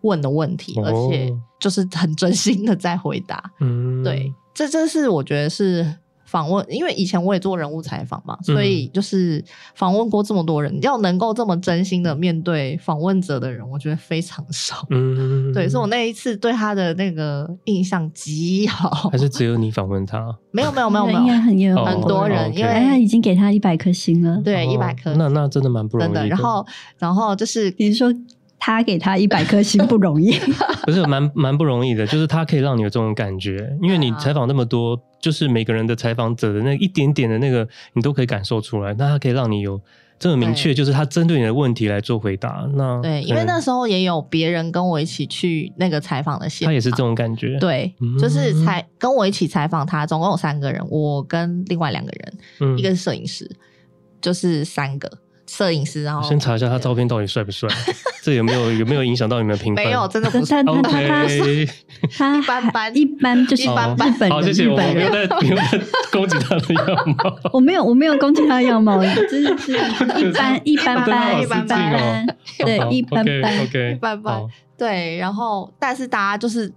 [0.03, 5.97] 问的问题，哦、而且就是很真心的在回答，嗯，对，这这是我觉得是。
[6.29, 9.43] 访问，因为以前我也做人物采访嘛，所以就是
[9.75, 14.87] 访问过这么多人，嗯、要能够这么真心的面对访问者的人，我觉得非常少。
[14.91, 19.09] 嗯，对，所以我那一次对他的那个印象极好。
[19.11, 20.19] 还是只有你访问他？
[20.53, 24.41] 没有没有没有没有，应该很有很多人，因为他已经给他一百颗星了。
[24.45, 25.15] 对，一百颗。
[25.15, 26.27] 那那真的蛮不容易的。
[26.27, 26.67] 然后
[26.99, 28.13] 然后就是比如说。
[28.59, 30.33] 他给他一百颗星 不容易，
[30.85, 38.95] 不是蛮蛮不容易的，就是他可以让你有这种感觉，因为你采访那么多，就是每个人的采访者的那一点点的那个，你都可以感受出来。
[38.99, 39.81] 那他可以让你有
[40.19, 42.69] 这么明确，就是他针对你的问题来做回答。
[42.75, 47.57] 那对，因为那时候也有别人跟我一起去那个采访的现场，他也是这种感觉。
[47.61, 53.49] 对，就是采跟我一起采访他，总共有三个人，我跟另外两个人，嗯、一个是摄影师，
[54.21, 55.09] 就是三个。
[55.49, 57.69] 摄影师，然后先查一下他照片到底帅不帅，
[58.23, 59.83] 这有没有有没有影响到你们的评分？
[59.83, 60.47] 没有，真的不是。
[60.47, 60.91] 他他他
[62.11, 64.31] 他一般般，一般就是一般般。
[64.31, 64.69] 好，谢谢。
[64.69, 65.81] 我没有在没有在
[66.13, 67.39] 攻击他的样貌。
[67.55, 69.73] 我没有，我没有攻击他的样貌，只是是
[70.21, 72.37] 一般一般般，一般般。
[72.59, 74.43] 对，一般般，OK，一般般。
[74.77, 76.71] 对，然后但是大家就是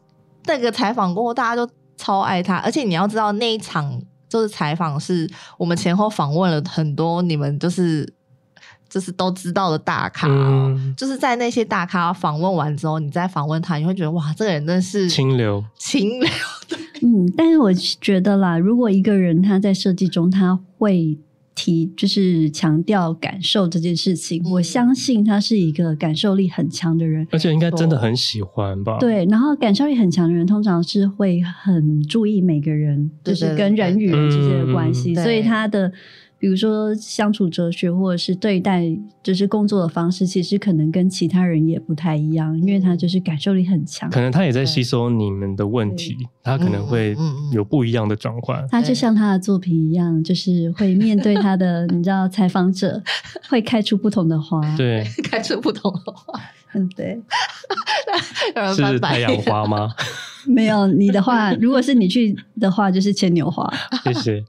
[0.46, 8.08] 那个采访过后，大家都超爱他，而且你要知道那一场就是采访，是我们前后访问了很多你们就是。
[8.92, 16.30] 就是都知道的大咖哦，嗯、就是在那些大咖访问完之后，你再访问他，你会觉得哇，这个人真的是清流，清流。
[17.02, 21.18] 嗯，但是我觉得啦，如果一个人他在设计中他会
[21.56, 28.98] 提，就是强调感受这件事情，嗯、我相信他是一个感受力很强的人，而且应该真的很喜欢吧？
[29.00, 35.90] 对，然后感受力很强的人，通常是会很注意每个人，就是跟人与人之间的关系，所以他的。
[36.42, 38.84] 比如说相处哲学，或者是对待
[39.22, 44.10] 就是工作的方式，其实可能跟其他人也不太一样，因为他就是感受力很强。
[44.10, 47.16] 可能他也在吸收你们的问题，他可能会
[47.54, 48.68] 有不一样的转换。
[48.72, 53.04] 他就像他的作品一样，就是会面对他的， 你知道，采访者
[53.48, 54.60] 会开出不同的花。
[54.76, 56.40] 对， 开出不同的花。
[56.74, 57.22] 嗯，对。
[58.76, 59.92] 是太阳花吗？
[60.48, 63.72] 没有，你的话，如果是你去的话，就是牵牛花。
[64.04, 64.44] 谢谢。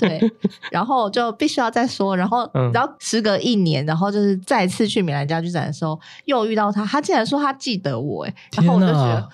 [0.00, 0.32] 对，
[0.70, 9.28] 然后就必须要再说，然后，然后时隔一年，然后就是再次去米兰家具展的时候，又遇到他，他竟然说他记得我，哎，然后我就觉得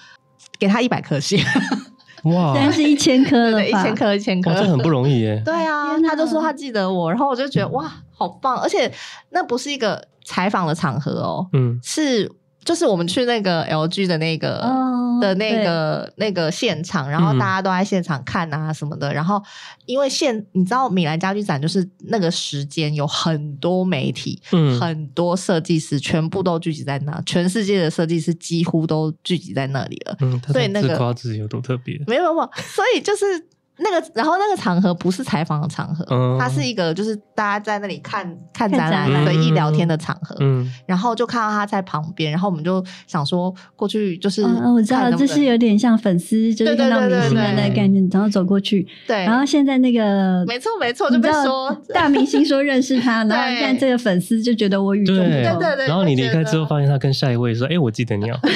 [0.58, 1.38] 给他一百颗星，
[2.24, 5.42] 哇，现在是一千颗了，一千颗，一千颗，这很不容易耶。
[5.44, 8.92] 对啊，他就说他记得我，然后我就觉得哇，好棒，而且
[9.30, 12.30] 那不是一个采访的场合哦，嗯，是。
[12.64, 14.85] 就是我们去那个 LG 的那个、oh,
[15.20, 19.12] 的那个对那个现场，然后大家都在现场看啊什么的。
[19.12, 19.42] 嗯、然后
[19.86, 30.16] 因为现你知道米兰家居展就是那个时间有很多媒体，嗯，很多设计师全部都聚集在那，全世界的设计师几乎都聚集在那里了。
[30.20, 32.00] 嗯，所以那个自夸自己有多特别？
[32.06, 33.24] 没有没有，所以就是。
[33.78, 40.34] 那个，然后那个场合不是采访的场合，嗯、它是一个就是大家在那里看看展览、随意聊天的场合。
[40.40, 48.86] 嗯，然后就看到他在旁边，然后我们就想说过去，就是能能、嗯、我知道这是有点像粉丝，就是看到明星的那个概念，然后走过去。
[49.06, 55.30] 对，然后现在那个没错没错，就被说 大明星说认识他，然后现在这个粉丝就觉得我与众不同。
[55.30, 58.38] 对对对，然后你离开之后，发现他跟下一位说：“哎，我记得你哦。”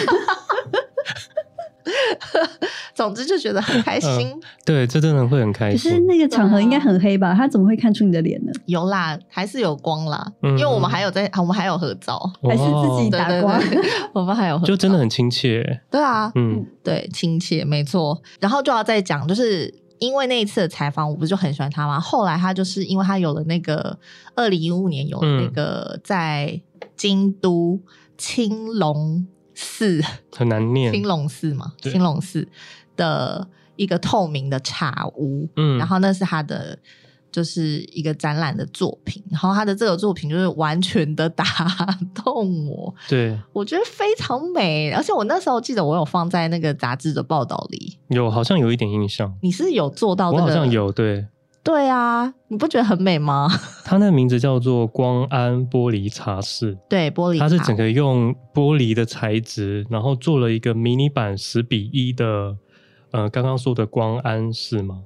[3.01, 5.90] 总之就觉得很开心，嗯、对，这真的会很开心。
[5.90, 7.32] 可是那个场合应该很黑吧？
[7.32, 8.53] 他怎么会看出你的脸呢？
[8.66, 13.59] 有啦，还是有光啦，嗯、因为我们还有在，我们还有合照， 还是自己打光。
[13.59, 15.80] 对对对我们还有合照，就真的很亲切。
[15.90, 18.20] 对啊，嗯，对，亲切，没错。
[18.38, 21.98] 然后就要再讲，就是因为那一次的采访，我不是就很喜欢他吗？
[21.98, 23.98] 后来他就是因为他有了那个
[24.34, 26.61] 二零一五年有了那个在
[26.98, 27.80] 京都
[28.18, 30.03] 青龙寺，
[30.36, 32.46] 很难念，青龙寺嘛，青龙寺。
[33.01, 36.78] 的一个透明的茶屋，嗯，然后那是他的
[37.32, 41.44] 就是一个展览的作品，然后他的这个作品就是完全的打
[42.14, 51.24] 动我，对，我觉得非常美，而且我那时候记得我有放在那个杂志的报道里，有好像有一点印象，你是有做到、这个，我好像有，对，
[51.62, 53.48] 对啊，你不觉得很美吗？
[53.84, 62.57] 他那个名字叫做光安玻璃茶室，对，玻璃，它是整个用玻璃的材质，然后做了一个迷你版十比一的，
[63.12, 65.02] 呃，刚刚说的光安室吗？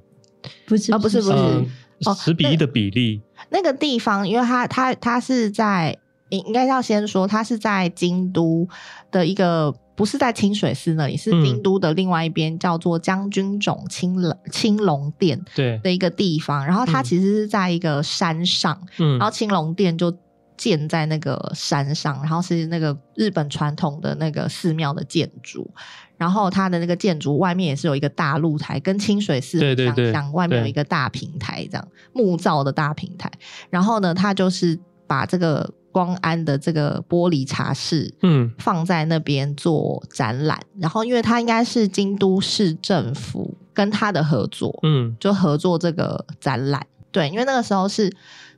[0.67, 1.33] 不是，啊，不是，不是。
[1.33, 5.97] 哦十比一的比例，哦那，那个地方，因为它它它是在，
[6.27, 8.67] 应应该要先说，它是在京都
[9.09, 16.65] 的一个，不是在清水寺那里，是京都的另外一边，叫做将军冢青龙青龙殿对的一个地方。
[16.65, 20.13] 然后它其实是在一个山上，嗯，然后青龙殿就
[20.57, 25.71] 建在那个山上，然后是那个日本传统的那个寺庙的建筑。
[26.17, 33.31] 然后它的那个建筑外面也是有一个大露台，跟清水寺很像，对对对，外面有一个大平台，这样木造的大平台。
[33.69, 40.59] 然后呢，它就是把这个光安的这个玻璃茶室，嗯，放在那边做展览。
[40.75, 46.85] 嗯、然后，因为它应该是京都市政府跟他的合作，嗯，就合作这个展览。
[47.11, 48.11] 对，因为那个时候是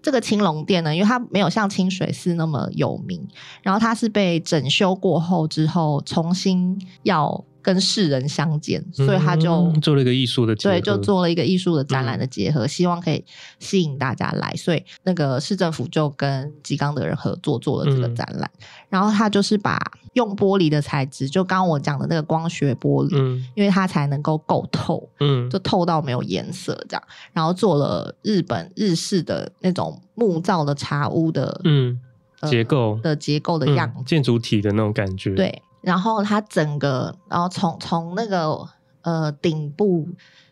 [0.07, 3.27] 这个青龙殿呢，因为它没有像清水寺那么有名，
[3.61, 7.43] 然后它是被整修过后之后重新要。
[7.67, 13.21] 跟世人相见，所以他就、嗯、做了一个艺术的结合，对，就做了一个艺术的展览的结合，嗯、希望可以
[13.59, 14.53] 吸引大家来。
[14.55, 19.77] 所以那个市政府就跟吉冈的人合作做了这个展览，嗯、然后他就是把
[20.13, 27.03] 用玻璃的材质，就刚刚我讲的那个光学玻璃，嗯、因为它才能够够透，嗯，就透到没有颜色这样，
[27.33, 31.99] 然后做了日本日式的那种木造的茶屋的，嗯，
[32.39, 32.97] 呃、结构。
[33.03, 35.61] 的结构的样子，嗯、建筑体的那种感觉，对。
[35.87, 38.67] 然后它整个，然后从从那个
[39.03, 40.05] 呃顶部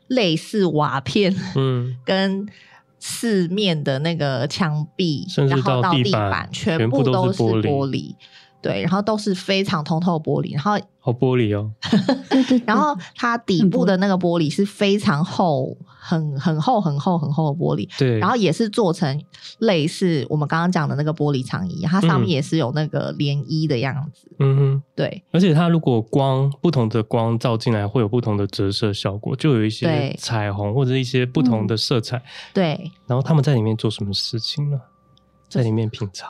[0.07, 2.47] 类似瓦片，嗯， 跟
[2.99, 8.15] 四面的那个墙壁，然后到地板，全部都是玻璃。
[8.61, 11.69] 对，然后都是非常通透玻璃，然后好玻璃哦，
[12.65, 19.19] 然后它底部的那个玻璃是非常厚，很很厚很厚很厚的玻璃，对，然后也是做成
[19.57, 32.21] 类似我们刚刚讲的那个玻璃长椅，它上面也是有那个涟漪的样子，嗯哼，对，而且它如果光不同的光照进来，会有不同的折射效果，就有一些彩虹或者一些不同的色彩，
[32.53, 34.79] 对，然后他们在里面做什么事情呢？
[35.49, 36.27] 在里面品茶。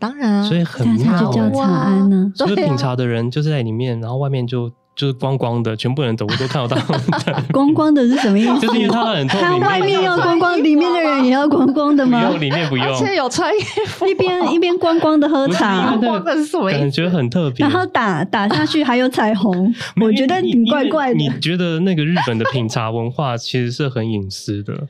[0.00, 2.32] 当然，啊所以很妙，就叫茶安呢。
[2.36, 6.82] 所以品茶的人就是在里面，然后外面就就是光光的，全部人走我都看得到。
[7.54, 8.58] 光光的是什么意思？
[8.58, 12.20] 就是因为它很透明，它外面要光光，里面的人也要光光的吗？
[12.20, 12.84] 不用，里面不用。
[12.84, 17.64] 而且有穿衣服，一边一边光光的喝茶，光光的是什么感觉很特别。
[17.64, 19.72] 然后打打下去还有彩虹，
[20.02, 21.14] 我觉得挺怪怪的。
[21.14, 24.88] 你觉得那个日本的品茶文化其实是很隐私的？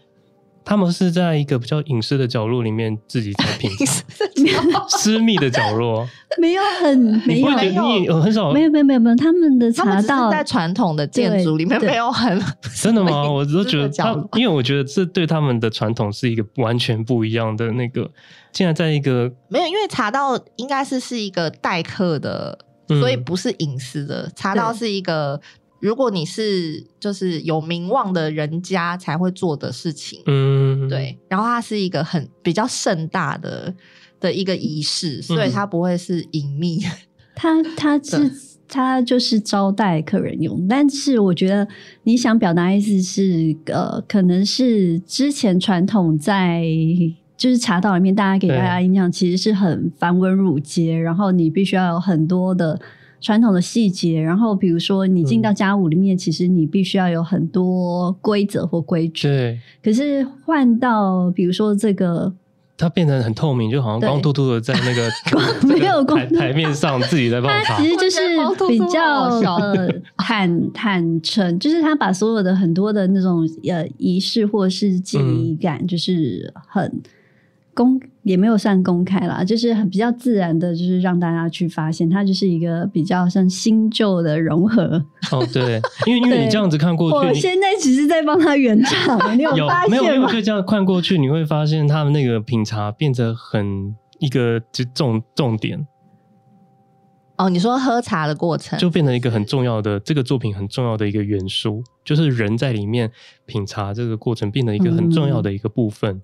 [0.68, 6.06] 他们是在一个比较隐私的角落里面自己在品茶，私密的角落，
[6.38, 12.38] 没有很没有你很少没有没有没有没有他们的茶道在传统的建筑里面没有很
[12.82, 13.24] 真的吗？
[13.32, 18.10] 我都觉得他，因为我觉得这对他们的传统是一个完全不一样的那个。
[18.52, 22.58] 现在在一个没有，因为茶道应该是是一个待客的，
[22.88, 24.30] 所以不是隐私的。
[24.36, 25.40] 茶道是一个。
[25.80, 31.16] 如果你是就是有名望的人家才会做的事情，嗯，对。
[31.28, 33.72] 然后它是一个很比较盛大的
[34.18, 36.80] 的一个仪式，所以它不会是隐秘。
[37.36, 38.30] 它它是
[38.66, 41.68] 它就是招待客人用，但是我觉得
[42.02, 46.64] 你想表达意思是，呃，可能是之前传统在
[47.36, 52.80] 就是茶道里面，大家给大家印象其实是很繁文缛节，然后你必须要有很多的。
[53.20, 59.26] 传统的细节，然后比如说你进到家务里面，嗯、其实你必须要有很多规则或规矩。
[59.26, 59.60] 对。
[59.82, 62.32] 可是换到比如说这个，
[62.76, 65.10] 它变成很透明，就好像光秃秃的在那 个
[65.66, 67.76] 没有光台面上自己在泡茶。
[67.76, 68.20] 它其实就是
[68.68, 69.88] 比较呃
[70.18, 77.02] 坦坦诚，就是他把所有的很多的那种呃仪式或是记忆感，就是很。
[77.74, 85.02] 公也没有算公开啦，就是很比较自然的，就是让大家去发现，它就是一个比较像新旧的融合。
[85.32, 89.96] 哦，对，因为因为你这样子看过去，我现在只是在帮他圆场，你有发现吗？
[89.96, 95.86] 有没有，因为这样看过去，你会发现他们那个品茶变得很一个就重重点。
[97.38, 103.10] 哦，你说喝茶的过程就变成一个很重要的这个作品很重要的一个元素，就是人在里面
[103.46, 106.14] 品茶这个过程变得一个很重要的一个部分。
[106.14, 106.22] 嗯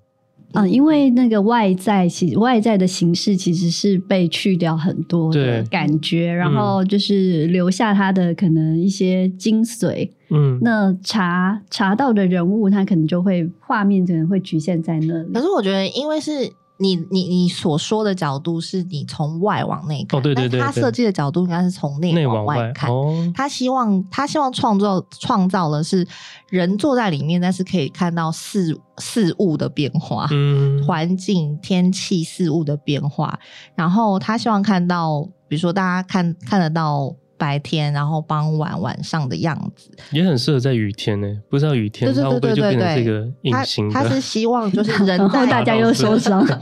[0.55, 10.09] 嗯，因为那个外在其外在的形式其实是被去掉很多的感觉，然后就是留下它的可能一些精髓。
[10.29, 15.33] 嗯，那查查到的人物，他可能就会画面可能会局限在那里。
[15.33, 16.51] 可是我觉得，因为是。
[16.77, 22.89] 你你你所说的角度是你从外往内看，哦、对对对对，但他设计的角度应该是从内往外看。
[22.89, 26.05] 外哦、他希望他希望创造创造的是
[26.49, 33.39] 人坐在里面，但是可以看到事事物的变化，嗯， 环境、天气、事物的变化。
[33.75, 37.15] 然后他希望看到，比如说大家看看得到。
[37.37, 41.27] 白天，然后傍晚晚上的样子，也很适合在雨天呢。
[41.49, 43.93] 不知道雨天，它会不会就变成这个隐形的？
[43.93, 46.45] 他是希望就是 人在大家又受伤。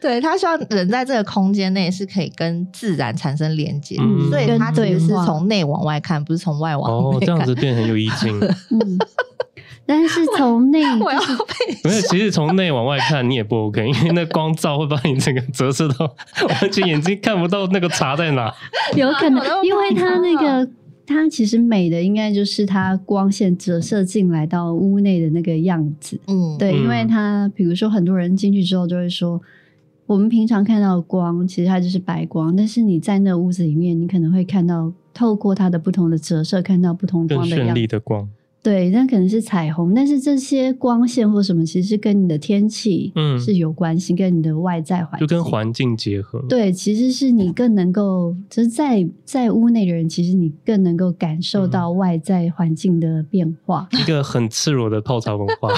[0.00, 7.34] 对，他希望人在这个空间内是可以跟自然产生连接，嗯、所以他其实是从内往外看，不是从外往内看。
[7.34, 8.38] 哦，这样子变很有意境。
[8.70, 8.98] 嗯
[9.86, 11.20] 但是从内， 我要
[11.84, 16.12] 没有，其实从内往外看 你也不 OK，因为那光照会把你整个折射到
[16.48, 18.52] 完全眼睛看不到那个茶在哪。
[18.96, 20.68] 有可能，因为它那个
[21.06, 26.18] 它其实美的应该就是它光线折射进来到屋内的那个样子。
[26.26, 29.40] 嗯，对，因为它比如说很多人进去之后就会说，
[30.06, 37.72] 我们平常看到的光其实它就是白光，但是你在那屋子里面，你可能会看到透过它的不同的折射，看到不同光的样子。
[37.72, 38.28] 绚丽的光。
[38.66, 46.44] 对，那可能是彩虹，但是这些光线或什么，其实是跟你的天气嗯是有关系，嗯、跟你的外在环境，就跟环境结合。
[46.48, 53.86] 对，其实是你更能够，就是在在屋内的人，其实你更能够感受到外在环境的变化。
[53.92, 55.68] 嗯、一个很赤裸的泡茶文化，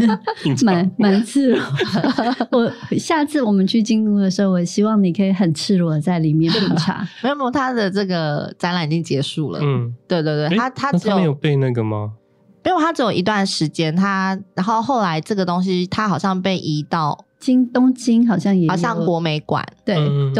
[0.64, 1.62] 蛮蛮赤裸。
[2.52, 7.06] 我下次我们去京都的时候，我希望你可以很赤裸的在里面品茶。
[7.22, 9.60] 没有没有，他的这个展览已经结束了。
[9.62, 12.14] 嗯，对对对，他他只有没有被那个吗？
[12.64, 19.96] 因为它只有一段时间，它然后后来这个东西它好像被移到京东京，好像也好像国美馆，对，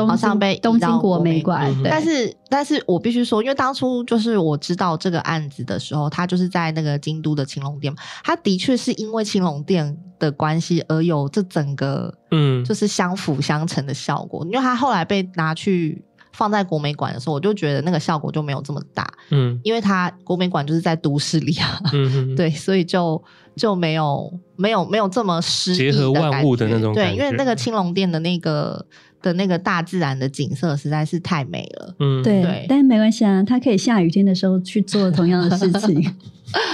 [0.06, 1.74] 好像被移到东京国美馆。
[1.82, 14.44] 但是但是我必须说，因为当初就是我知道这个案子的时候，它就是在那个京都的青龙店，它的确是因为青龙店的关系而有这整个嗯，就是相辅相成的效果。
[14.46, 16.04] 因为它后来被拿去。
[16.32, 23.22] 放在国美馆的时候，我就觉得那个效果就没有这么大，嗯，因为它国美馆就是在都市里啊，嗯哼，对，所以就
[23.56, 28.86] 就没有没有没有这么诗意的结合万物的那种，对，因为那个青龙殿的那个
[29.20, 36.14] 的那个大自然的景色实在是太美了，嗯，对，对，但是没关系啊，它可以下雨天的时候去做同样的事情，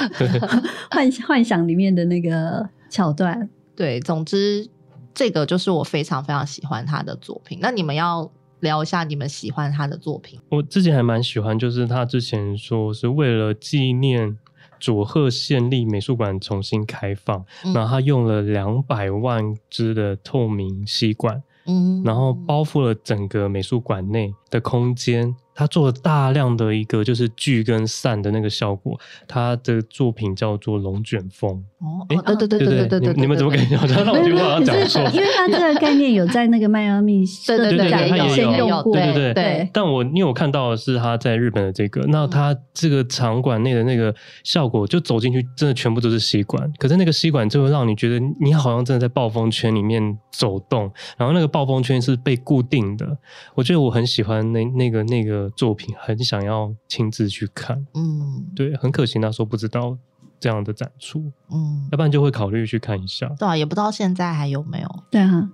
[0.90, 4.68] 幻幻想里面的那个桥段，对，总之
[5.14, 7.58] 这个就是我非常非常喜欢他的作品。
[7.60, 8.30] 那你们要。
[8.60, 10.40] 聊一下你们喜欢他的作品。
[10.48, 14.36] 我自己还蛮喜欢，就是他之前说是为了纪念
[14.78, 25.34] 佐贺县立美术馆重新开放，嗯、然后他用了两百万只的透明吸管，嗯，然后包覆了整个美术馆内的空间。
[25.56, 31.64] 他做了大量的一个就是聚跟散的那个效果，他的作品叫做龙卷风。
[31.78, 35.02] 哦，对对对对对对对，你们怎么感觉好像让我句话讲错？
[35.12, 39.70] 因为他这个概念有在那个迈阿密对 对对，他也有用过，对对对。
[39.72, 53.16] 但我因为我看到的是他在日本的这个，那他这个场馆内的那个效果，就走进去真的全部都是吸管，可是那个吸管就会让你觉得你好像真的在暴风圈里面走动，然后那个暴风圈是被固定的。
[53.54, 55.45] 我觉得我很喜欢那那个那个。
[55.50, 59.96] 作品很想要亲自去看，嗯，对，很可惜那时候不知道
[60.40, 63.26] 这样的展出，嗯，要不然就会考虑去看一下。
[63.38, 65.02] 对啊，也不知道现在还有没有。
[65.10, 65.50] 对啊，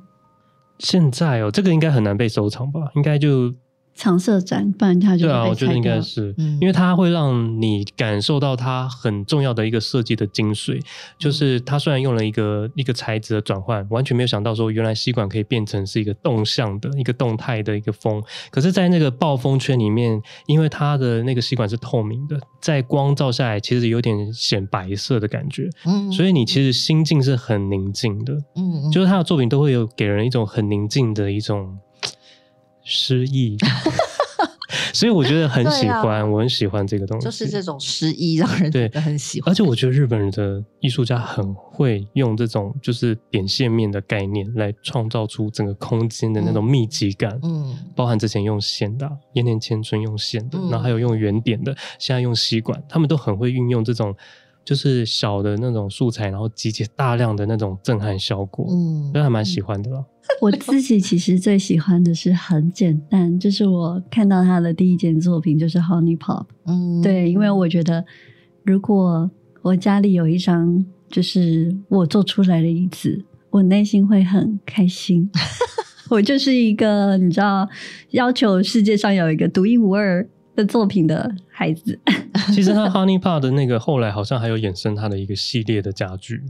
[0.79, 2.91] 现在哦，这个应该很难被收藏吧？
[2.95, 3.55] 应该就。
[3.95, 5.27] 常设展，不然它就。
[5.27, 10.85] 对啊，我觉得应该是，嗯、因为它会让你感受到它很重要的一个设计的精髓，嗯、
[11.19, 31.79] 就是它虽然用了一个一个材质的转换，完全没有想到说原来吸管可以变成是一个动向的一个动态的一个风，可是，在那个暴风圈里面，因为它的那个吸管是透明的，在光照下来，其实有点显白色的感觉，嗯，所以你其实心境是很宁静的，嗯，就是他的作品都会有给人一种很宁静的一种。
[32.85, 33.57] 诗意，
[34.93, 39.51] 所以我觉得很喜欢，啊、我很喜欢这个东西，就是这种诗意让人觉得很喜欢。
[39.51, 47.39] 而且我觉得日本人的艺术家很会用这种就是点线面的概念来创造出整个空间的那种密集感。
[47.43, 54.15] 嗯，包含之前用线的盐田千春用线的，嗯、然后还有用圆点的，现在用吸管，他们都很会运用这种
[54.65, 58.67] 就是小的那种素材，然后集结大量的那种震撼效果。
[58.71, 60.05] 嗯，所以还蛮喜欢的了。
[60.41, 66.47] 我自己其实最喜欢的是很简单，就是我看到他的第一件作品就是 Honey Pop。
[66.67, 68.05] 嗯，对，因为我觉得
[68.65, 69.31] 如果
[69.63, 75.31] 我家里有一张就是我做出来的椅子，我内心会很开心。
[76.09, 77.69] 我就是一个你知道，
[78.11, 81.99] 要求世界上有一个独一无二的作品的孩子。
[82.53, 86.43] 其实他 Honey Pot 的那个后来好像还有衍生他的一个系列的家具。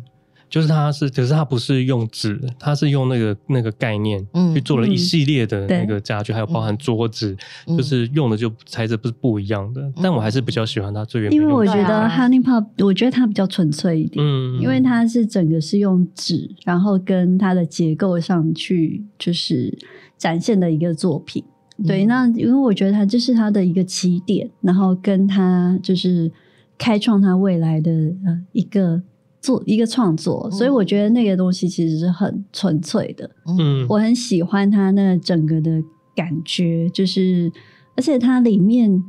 [0.48, 4.22] 就是他是，可是他不是用纸，他是用那个那个概念
[4.52, 7.34] 去做了一系列的那个家具，嗯、还有包含桌子，
[7.66, 9.80] 嗯、就是用的就材质不是不一样的。
[9.80, 11.32] 嗯、但我还是比较喜欢他最原。
[11.32, 19.74] 因为我觉得 Honey Pot，我觉得它比较纯粹一点，嗯，因为它是整个是用纸，然后跟它的结构上去就是
[20.18, 21.42] 展现的一个作品。
[21.78, 26.30] 嗯、对，那因为我觉得他这是他的一个起点，然后跟他就是
[26.76, 27.90] 开创他未来的
[28.24, 29.02] 呃一个。
[29.44, 33.28] 做一个创作，所以我觉得那个东西其实是很纯粹的。
[33.58, 35.82] 嗯，我很喜欢他那整个的
[36.14, 37.50] 感觉，就是
[37.96, 39.02] 而且它里面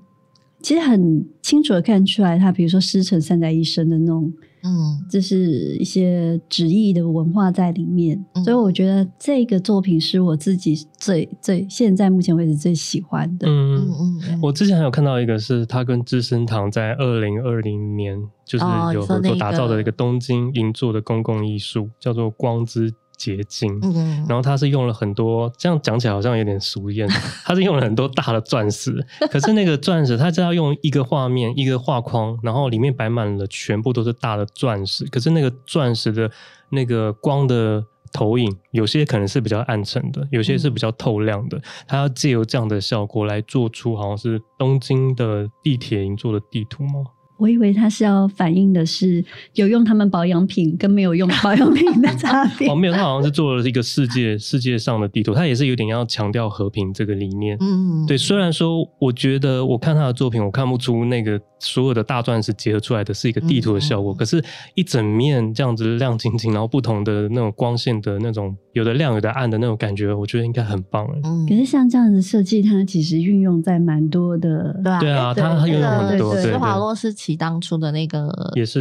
[0.59, 4.34] 其实很清楚的看出来，他比如说师承三代一生的那种。
[4.64, 13.47] 嗯，就是一些纸艺的文化在里面，嗯、所以我觉得这个作品是我自己最最现在目前为止最喜欢的。
[13.47, 14.39] 嗯嗯嗯。
[14.41, 22.93] 我之前还有看到一个是他跟资生堂在二零二零年就是有合作打造的一个东京银座的公共艺术，叫做光之。
[23.24, 27.07] 结晶，嗯，然后它是用了很多，这样讲起来好像有点俗艳。
[27.45, 28.91] 它是用了很多大的钻石，
[29.32, 35.05] 可是那个钻石，它是要用一个画面，一个画框，然后里面摆满了全部都是大的钻石。
[35.05, 36.30] 可是那个钻石的
[36.69, 41.61] 那个光的投影，有些可能是比较暗沉的，有些是比较透亮的。
[41.88, 47.05] 它要借由这样的效果来做出好像是东京的地铁银座的地图吗？
[47.43, 49.21] 我以为他是要反映的是
[49.55, 52.67] 有用他们保养品跟没有用保养品的差别。
[52.71, 57.57] 哦，没有，他好像是做了一个世界世界上的地图，他也是有点要强调和平这个理念。
[57.59, 58.17] 嗯，对。
[58.17, 64.41] 虽然说，我觉得我看他的作品，我看不出那个所有的大钻石结合出来的是一个地图的效果，嗯、可是，
[64.75, 71.05] 一整面这样子亮晶晶，然后不同的那种光线的那种，有的亮有的暗的那种感觉，我觉得应该很棒。
[71.25, 76.33] 嗯，可是像这样子设计，它其实运用在蛮多的，对啊，它运用很多。
[76.43, 78.31] 施华洛世奇当初的那个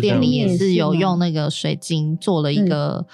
[0.00, 3.06] 典礼也是有用那个水晶做了一个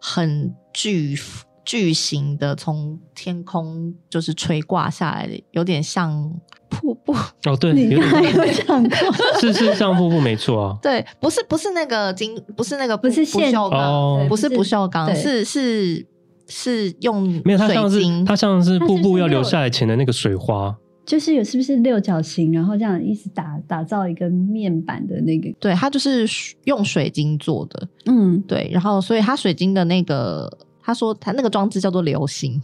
[0.00, 1.18] 很巨
[1.64, 6.32] 巨型的，从天空就是垂挂下来的，有点像
[6.68, 7.12] 瀑布。
[7.44, 8.96] 哦，对，你还有讲过，
[9.40, 10.78] 是是像瀑布，没错啊。
[10.82, 16.06] 对，不是不是那个金，不是那个不是不锈钢，不是不锈钢，是是
[16.46, 20.76] 是用没有，它像是它像是瀑布要流下来前的那个水花。
[21.06, 25.48] 就是有是不是六角形，然后这样一直打打造一个面板的那个？
[25.60, 26.26] 对，它就是
[26.64, 27.88] 用水晶做的。
[28.06, 30.50] 嗯，对，然后所以它水晶的那个，
[30.82, 32.60] 他说他那个装置叫做流星，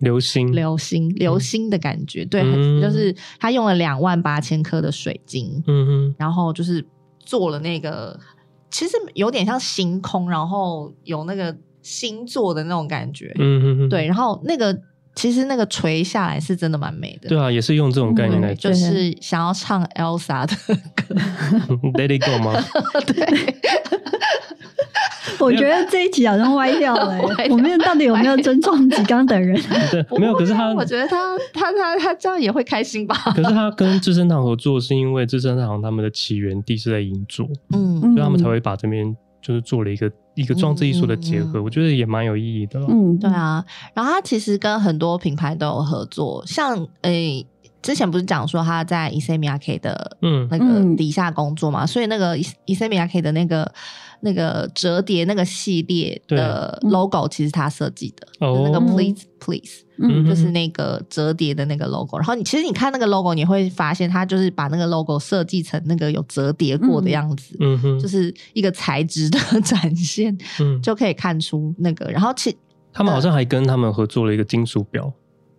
[0.00, 2.24] 流星，流星，流星的感觉。
[2.24, 6.84] 嗯、对，就是他用了两万八千颗的水晶，嗯哼，然后就是
[7.20, 8.18] 做了那个，
[8.70, 13.32] 其实有点像星空，然后有那个星座的那种感觉。
[13.38, 14.76] 嗯哼哼，对，然后那个。
[15.14, 20.56] 其实那个垂下来是真的蛮美的，对啊，也是用这种概念来，就是想要唱 Elsa 的
[20.94, 21.14] 歌，
[21.94, 22.52] Let It Go 吗？
[23.06, 23.54] 对，
[25.38, 27.18] 我觉得这一集好像歪掉了，
[27.50, 29.60] 我们到底有没有尊重吉冈等人？
[29.90, 30.34] 对，没有。
[30.34, 31.16] 可是他，我觉得他
[31.52, 33.14] 他他他这样也会开心吧？
[33.34, 39.16] 可是他跟资生堂合作，是因为资生堂他们的起源地是在银座，嗯，所以他们才会把这边。
[39.44, 42.80] 就是做了一个一个装置艺术的结合，嗯、我觉得也蛮有意义的。
[42.88, 43.62] 嗯，对啊。
[43.92, 47.46] 然后他其实跟很多品牌都有合作，像诶、欸，
[47.82, 53.70] 之前不是讲说他在 Issey Miyake 的嗯那个底下工作嘛，嗯、所以那个 Issey Miyake 的那个。
[54.24, 62.16] 那个折叠那个系列的 logo 其实他设计的，嗯、就是那个 Please Please，嗯，就是那个折叠的那个 logo。
[62.16, 72.10] 然后你其实你看那个 logo，你会发现他就是把那个 logo 设计成那个有折叠过的样子，嗯哼，就是一个材质的 展现，嗯，就可以看出那个。
[72.10, 72.56] 然后其
[72.92, 75.12] 他们好像还跟他们合作了一个金属表。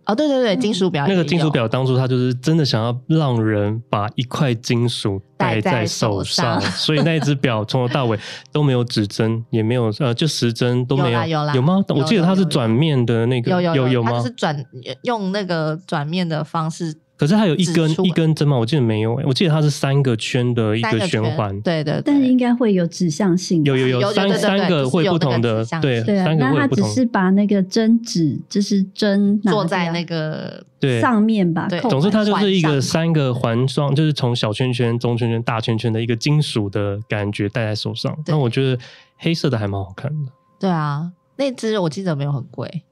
[0.06, 8.18] 哦，对对对，金属表、嗯、那个金属表当初他就是真的想要让人把一块金属戴在手上， 所以那一只表从头到尾
[8.52, 11.84] 都没有指针，也没有呃，就时针都没有，有啦有啦有吗？
[11.88, 14.12] 我记得它是转面的那个，有有有，有吗？
[14.12, 14.64] 它是转
[15.02, 16.94] 用那个转面的方式。
[17.16, 18.58] 可是它有一根一根针嘛？
[18.58, 22.02] 我记得没有诶，我记得它是三个圈的一个循环，对的。
[22.02, 26.34] 但是应该会有指向性，有有有三三个会不同的，对对啊。
[26.34, 31.66] 那它只是把那个针指，就是针坐在那个对上面吧。
[31.68, 38.14] 对，总之它就是一个三个环状，就是从小圈圈、中圈圈、大圈圈的一个金属的感觉戴在手上。
[38.26, 38.78] 那我觉得
[39.16, 40.30] 黑色的还蛮好看的。
[40.60, 42.82] 对啊，那只我记得没有很贵。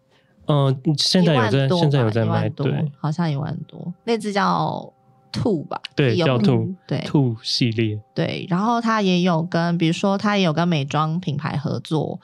[0.46, 3.92] 嗯，现在有在，现在有在卖，对，好像一万多。
[4.04, 4.92] 那只叫
[5.32, 5.80] 兔吧？
[5.96, 7.98] 对，叫兔，对，兔系列。
[8.14, 12.20] 对，然后它也有跟，比如说它也有跟美妆品牌合作，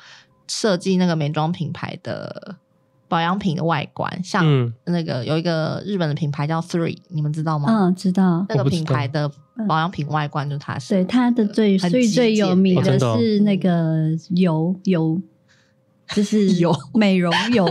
[0.46, 2.56] 设计那个美妆品牌的
[3.08, 7.68] 保养品的外观，像那个有一个日本的品牌叫 Three，你们知道吗？
[7.70, 8.44] 嗯，知道。
[8.48, 9.30] 那个品牌的
[9.66, 15.20] 保养品外观就是它是，对，它的最最最有名的是那个油油。
[16.14, 17.66] 就是 油，美容油，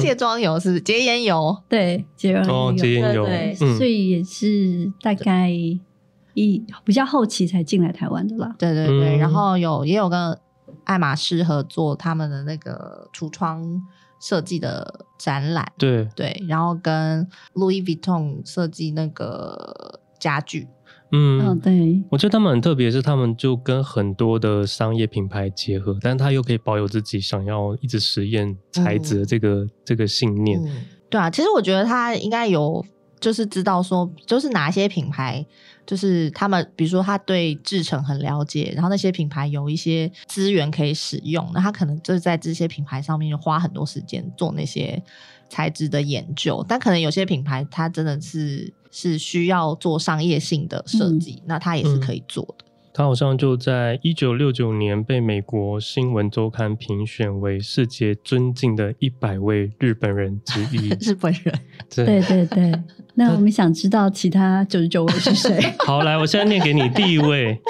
[0.00, 5.50] 卸妆油是洁颜油，对，洁颜油，哦，洁颜油，对，所以也是大概
[6.34, 8.54] 一比较后期才进来台湾的啦。
[8.58, 10.38] 对对对，然后有也有跟
[10.84, 13.82] 爱马仕合作他们的那个橱窗
[14.20, 16.08] 设计的展览，对。
[16.16, 20.68] 对，然后跟 Louis Vuitton 设计那个家具。
[21.16, 30.74] 嗯，哦，对，我觉得他们很特别，是他们就跟很多的商业品牌结合，但是他又可以保有自己想要一直实验材质的这个、嗯、这个信念、嗯。
[31.08, 32.84] 对啊，其实我觉得他应该有，
[33.20, 35.46] 就是知道说，就是哪些品牌，
[35.86, 45.00] 就是他们，比如说他对制成很了解，然后那些品牌有一些资源可以使用，那他可能就是在这些品牌上面就花很多时间做那些
[45.48, 48.72] 材质的研究，但可能有些品牌它真的是。
[48.96, 52.64] 是需要做商业性的设计，嗯、那他也是可以做的。
[52.96, 60.90] 他好像就在一九六九年被美国新闻周刊评选为世界尊敬的一百位日本人之一。
[61.04, 61.52] 日本人，
[61.92, 62.82] 对对对对。
[63.16, 65.74] 那我们想知道其他九十九位是谁？
[65.80, 66.88] 好，来，我现在念给你。
[66.90, 67.60] 第一位，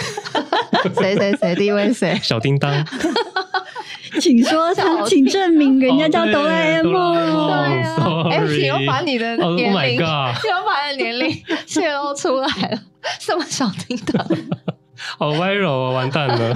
[0.94, 1.54] 谁谁谁？
[1.54, 2.14] 第一位谁？
[2.22, 2.70] 小叮当。
[4.20, 7.14] 请说他，请证明人家叫哆啦 A 梦。
[7.14, 12.80] 对啊，哎，你又把你的年龄，oh 又把你的年龄泄露出来了，
[13.18, 14.28] 这么小听的？
[15.18, 16.54] 好温柔啊，完蛋了，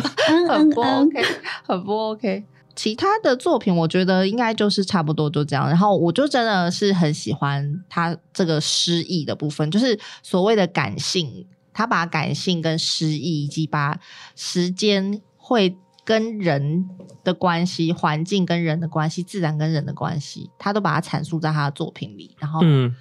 [0.48, 1.22] 很不 OK，
[1.64, 2.44] 很不 OK。
[2.74, 5.66] 其他的作品，我觉得应该就是差不多就这样。
[5.66, 13.98] 然后，我就真的是很喜欢他这个诗意的部分，就是所谓的感性，他把感性跟诗意，以及把
[14.36, 15.76] 时间会。
[16.08, 16.88] 跟人
[17.22, 22.34] 的关系、环境跟人的关系、自然跟人的关系，他都把它阐述在他的作品里。
[22.38, 22.94] 然后，嗯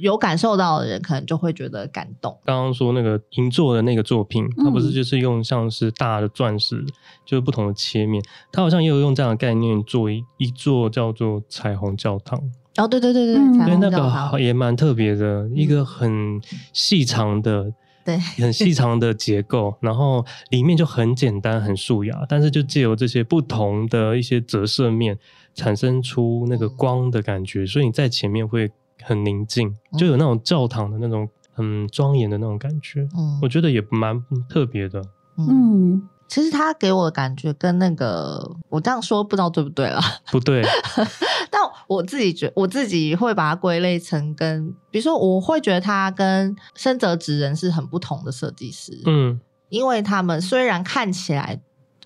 [0.00, 2.34] 有感受到的人可能就会觉得感动。
[2.46, 6.86] 刚刚、嗯、说那个银座的那个作品，它不是就是用像是大的钻石，嗯、
[7.26, 12.40] 就是不同的切面，它好像也有用这样的概念做一一座叫做彩虹教堂。
[12.78, 16.40] 哦，对对对对，嗯、彩虹教堂那个也蛮特别的，嗯、一个很
[16.72, 17.70] 细长的。
[18.04, 25.18] 对， 很细长的结构，然后里面就很简单、很素雅，但是就借由这些不同的一些折射面，
[25.54, 28.70] 产生出那个光的感觉，所以你在前面会
[29.02, 33.08] 很宁静，就有那种教堂的那种很庄严的那种感觉。
[33.16, 35.02] 嗯，我觉得也蛮特别的。
[35.38, 36.08] 嗯。
[36.26, 40.00] 其实他给我的感觉跟那个，我这样说不知道对不对了？
[40.32, 40.62] 不对，
[41.50, 49.00] 但我自己觉，我自己会把它归类成跟，比如说，我会觉得他跟深泽直人是很不同的设计师。
[49.06, 51.60] 嗯，因为他们虽然看起来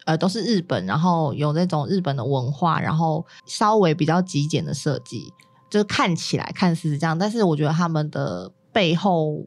[0.05, 5.33] 呃都是日本，然后有那种日本的文化，然后稍微比较极简的设计，
[5.71, 9.47] 就是看起来看似是这样，但是我觉得他们的背后。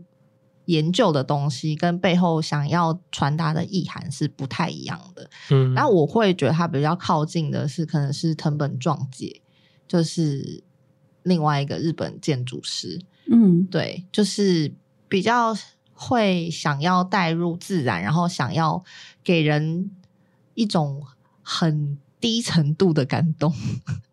[0.72, 5.30] 研究的东西跟背后想要传达的意涵是不太一样的。
[5.50, 9.42] 嗯，那我会觉得他比较靠近的是，可能是藤本壮介，
[9.88, 10.64] 就是
[11.24, 13.02] 另外一个日本建筑师。
[13.30, 14.74] 嗯，对，就是
[15.10, 15.54] 比较
[15.94, 18.84] 会想要带入自然，然后想要
[19.24, 19.92] 给人
[20.54, 21.04] 一种
[21.42, 23.54] 很低程度的感动，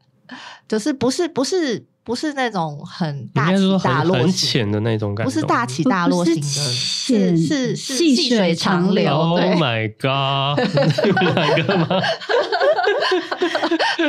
[0.67, 1.87] 就是不是不是。
[2.09, 9.15] 不是那种很大起大落型很浅的那种感觉，不是大起大落型的，是是细水长流。
[9.15, 10.59] Oh my god！
[11.35, 11.87] 哪个吗？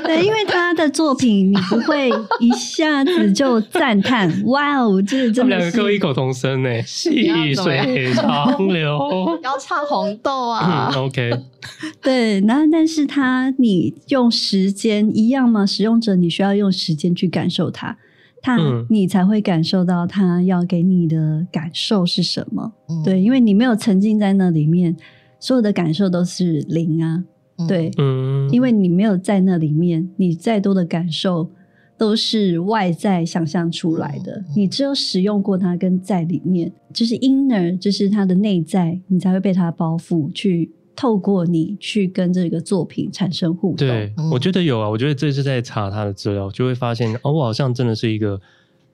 [0.06, 5.58] 对，因为他的作品，你不会一下子就赞叹，哇哦，这是真的。
[5.58, 9.38] 两个各异口同声呢，细水长流。
[9.44, 11.32] 要唱红豆啊？OK。
[12.02, 15.66] 对，然后但是它，你用时间一样吗？
[15.66, 17.98] 使用者你需要用时间去感受它，
[18.42, 18.58] 他
[18.90, 22.74] 你才会感受到它要给你的感受是什么。
[22.88, 24.96] 嗯、对，因为你没有沉浸在那里面，
[25.40, 27.24] 所有的感受都是零啊。
[27.68, 31.50] 对，嗯，因为你没有在那里面，你再多的感受
[31.98, 34.38] 都是外在想象出来的。
[34.38, 40.72] 嗯、你只有使用过它，跟在里面，就是 inner，就是它的内在，你才会被它包覆去。
[41.00, 44.90] 透过你去跟这个作品产生互动，对，我觉得有啊。
[44.90, 48.38] 我觉得这次在查他的资料，就会发现哦，我好像真的是一个，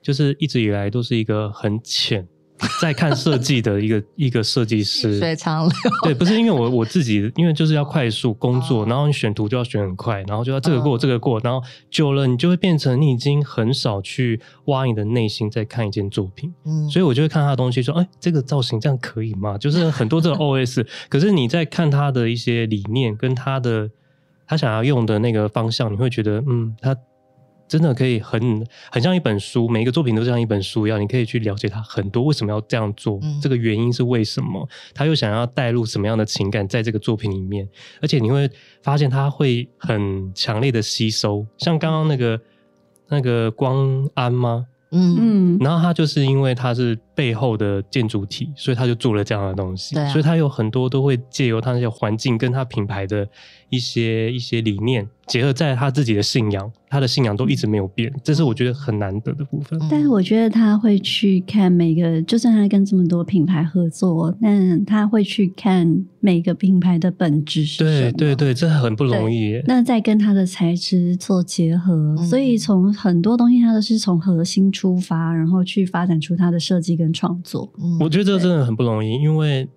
[0.00, 2.24] 就是一直以来都是一个很浅，
[2.80, 5.72] 在看设计的一个 一个设计师，水长流。
[6.02, 16.52] 对，不是因为我我自己，因为就是要快速工作，然后你选图就要选很快，然后就要这个过这个过，然后久了你就会变成你已经很少去挖你的内心在看一件作品。
[16.64, 19.58] 嗯，所以我就会看他的东西说，哎，这个造型这样可以吗？
[19.58, 23.90] 就是很多这个 OS，可是你在看他的一些理念跟他的
[24.46, 26.96] 他想要用的那个方向，你会觉得，嗯，他。
[27.68, 37.68] 真的可以很很像一本书，每一个作品都像一本书一样，你可以去了解它很多为什么要这样做，嗯、这个原因是为什么，他又想要带入什么样的情感在这个作品里面，
[38.00, 38.48] 而且你会
[38.82, 42.40] 发现他会很强烈的吸收，像刚刚那个
[43.08, 44.66] 那个光安吗？
[44.92, 49.98] 嗯，然后他就是因为他是背后的建筑体，所以他就做了这样的东西。
[49.98, 53.28] 啊、所以他有很多都会借由他那些环境跟他品牌的
[53.68, 59.76] 一些一些理念结合在他自己的信仰，他的信仰都一直没有变，这是我觉得很难得的部分。
[59.90, 68.12] 但是我觉得他会去看每个，就算他跟这么多品牌合作，但他会去看每个品牌的本质是什么。
[68.12, 69.60] 对对对，这很不容易。
[69.66, 77.68] 那再跟他的材质做结合，嗯、所以从很多东西他都是从核心出发，然后去发展出他的设计跟创作。
[77.82, 79.68] 嗯、我觉得这真的很不容易，因为。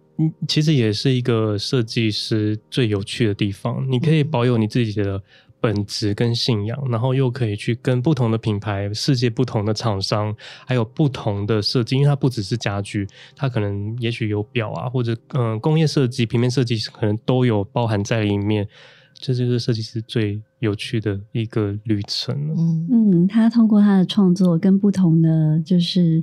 [0.47, 3.85] 其实也是一个设计师最有趣的地方。
[3.89, 5.21] 你可以保有你自己的
[5.61, 10.35] 本质跟信仰，然后又可以去跟不同的品牌、世界不同的厂商，
[10.65, 11.95] 还有不同的设计。
[11.95, 18.67] 因为它不只是家具，它可能也许有表啊，或者嗯、呃、工业设计、平面设计，可能都有包含在里面。
[19.13, 22.35] 这就是设计师最有趣的一个旅程。
[22.57, 26.21] 嗯嗯，他通过他的创作跟不同的就是。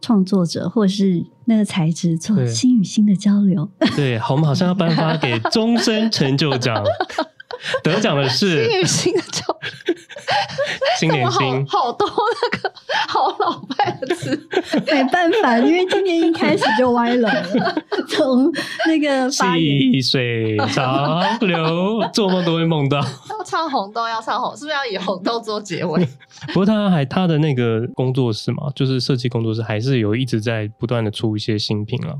[0.00, 6.84] 创作者或者是那个材质做心与心的交流， 对，我们好像要颁发给终身成就奖，
[7.82, 9.94] 得奖的是心与心的交流，
[10.98, 12.72] 心连心，好多那个
[13.08, 14.30] 好老派的词，
[14.92, 17.30] 没办法，因为今年一开始就歪了，
[18.08, 18.52] 从
[18.86, 22.98] 那个细水长流，做梦都会梦到。
[22.98, 26.06] 要唱红豆要唱红，是不是要以红豆做结尾？
[26.48, 32.14] 不过他还他的那个工作室嘛，就是设计工作室，还是有一直在不断的出一些新品了。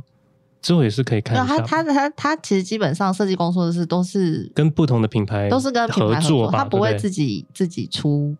[0.66, 1.46] 之后也是可以看一下。
[1.46, 8.36] 他他他他其实基本上设计工作室都是跟不同的品牌都是跟品牌合作，他不会自己对对自己出，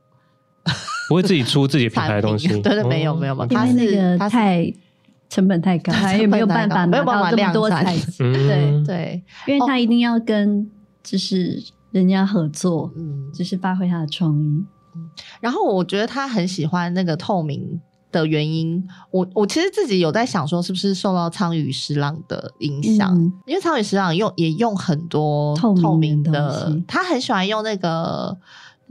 [1.08, 2.48] 不会自己出自己品牌的东西。
[2.48, 4.72] 对对，没有没有嘛，他是那个太
[5.30, 8.32] 成本太高，他也没有办法拿到这么多材质。
[8.32, 10.68] 对对，因为他一定要跟
[11.02, 11.62] 就是。
[11.92, 14.62] 人家合作，嗯，就是发挥他的创意。
[14.94, 15.08] 嗯，
[15.40, 17.80] 然后我觉得他很喜欢那个透明
[18.20, 23.14] 的原因，我我其实自己有在想说，是不是受到苍羽十郎的影响？
[23.14, 28.36] 嗯，因为苍羽十郎用也用很多透明的，透明的他很喜欢用那个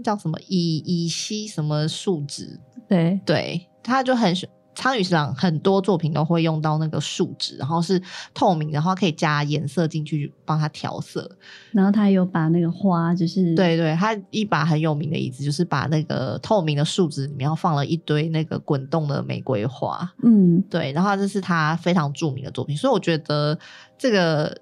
[0.03, 4.47] 叫什么乙乙烯什么树脂，对对，他就很喜。
[4.75, 8.01] 苍羽十郎很多作品都会用到那个树脂，然后是
[8.33, 11.29] 透明，然后可以加颜色进去帮它调色。
[11.71, 20.13] 然后他有把那个花，就是对对，他一把很有名的椅子，就是把那个透明的树脂里面放了一堆那个滚动的玫瑰花。
[20.21, 23.57] 嗯，对，然后这是他非常著名的作品，所以我觉得
[23.97, 24.57] 这个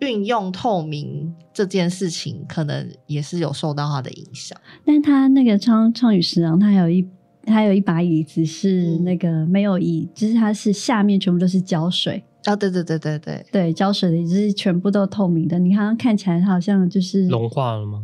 [0.00, 4.58] 运用透明这件事情，可能也是有受到他的影响。
[4.84, 7.08] 但他那个苍苍羽十郎，他还有一。
[7.46, 18.02] 还有一把椅子是那个没有椅，嗯、就是它是下面全部都是胶水哦，对对对对对对，胶水的椅子是全部都透明的，你好像看起来它好像就是融化了吗？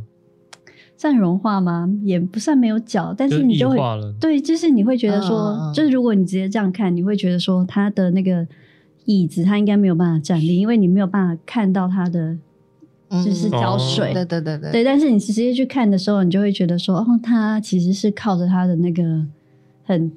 [0.97, 1.89] 算融化吗？
[2.03, 8.47] 也不算没有脚，但是你就会就化了对，就是你会觉得说，嗯、就是如果你直接这样看，你会觉得说它的那个
[9.05, 12.39] 椅子它应该没有办法站立，因为你没有办法看到它的。
[13.25, 14.85] 就是胶水，对、嗯、对对对对。
[14.85, 19.03] 但是你直接去看的时候，你就会觉得说，哦，它其实是靠着它的那个
[19.85, 20.11] 很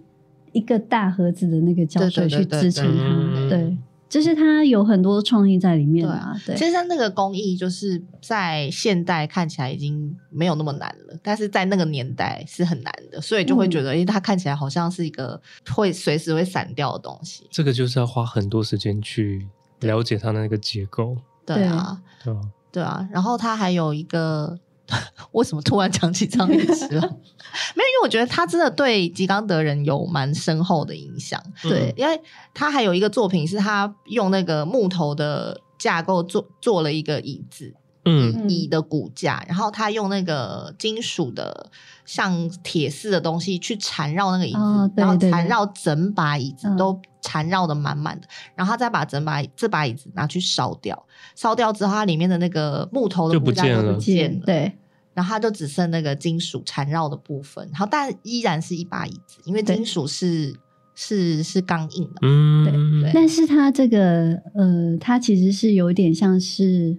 [0.53, 3.49] 一个大盒子的那个胶水去支撑它。
[3.49, 3.77] 对，
[4.07, 6.33] 就是它有很多创意在里面啊。
[6.45, 15.41] 对，其实它那个工艺就是在现代看起来已经没有那么难了，但是在那个年代是很难的，所以就会觉得，因为它看起来好像是一个
[15.73, 17.45] 会随时会散掉的东西。
[17.51, 19.45] 这个就是要花很多时间去
[19.81, 21.17] 了解它的那个结构。
[21.45, 22.41] 对啊，对啊。
[22.75, 24.59] 对啊，然后他还有一个，
[25.31, 27.01] 为什么突然讲起苍羽十郎？
[27.73, 31.41] 没有，因为我觉得他真的对吉冈德人有蛮深厚的影响。
[31.61, 32.19] 对，因为
[32.53, 37.73] 他还有一个作品是他用那个木头的架构做做了一个椅子。
[38.07, 41.71] 嗯，椅的骨架，然后他用那个金属的
[42.05, 51.05] 像铁丝的东西去缠绕那个椅子，哦、对对对，然后缠绕整把椅子都缠绕的满满的，嗯、然后他再把整把这把椅子拿去烧掉，
[51.35, 54.71] 烧掉之后，它里面的那个木头的骨架就不见了，对，
[55.13, 60.55] 然后它就只剩那个金属缠绕的部分，然后但依然是一把椅子，因为金属是
[60.93, 63.01] 是是刚硬的，嗯，对。
[63.01, 63.11] 对。
[63.13, 66.95] 但是它这个呃，它其实是有点像是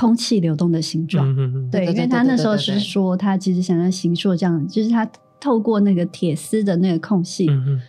[0.00, 5.06] 空气流动的形状，嗯、对，因为他那时候是说，他其实想要形塑这样，就是他
[5.38, 7.46] 透过那个铁丝的那个空隙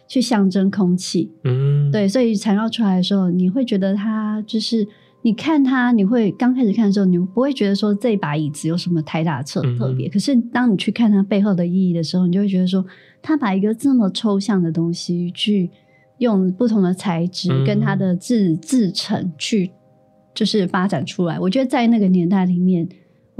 [0.07, 4.85] 去象征空气，嗯，对，所以缠绕出来的时候，你会觉得它就是。
[5.23, 10.07] 你看它，你会刚开始看的时候，你不会觉得说这把椅子有什么太大的特特别。
[10.07, 12.83] 嗯、可是当你去看它背后的意义的时候，你就会觉得说，
[13.21, 15.69] 它把一个这么抽象的东西，去
[16.17, 19.69] 用不同的材质跟它的制制成去，
[20.33, 21.39] 就是发展出来。
[21.39, 22.87] 我觉得在那个年代里面。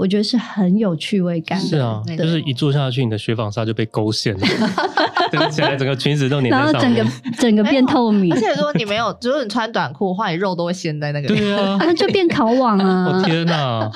[0.02, 4.40] 我觉得是很有趣味感的，是啊，就是一坐下去，你的雪纺纱就被勾线了，
[5.48, 8.34] 起来，整个裙子都粘在上面，然后整个 整个变透明。
[8.34, 13.12] 而且如果你没有，如果你穿短裤的话，你肉都会陷在那个对 啊，那就变烤网啊！
[13.16, 13.88] 我天哪，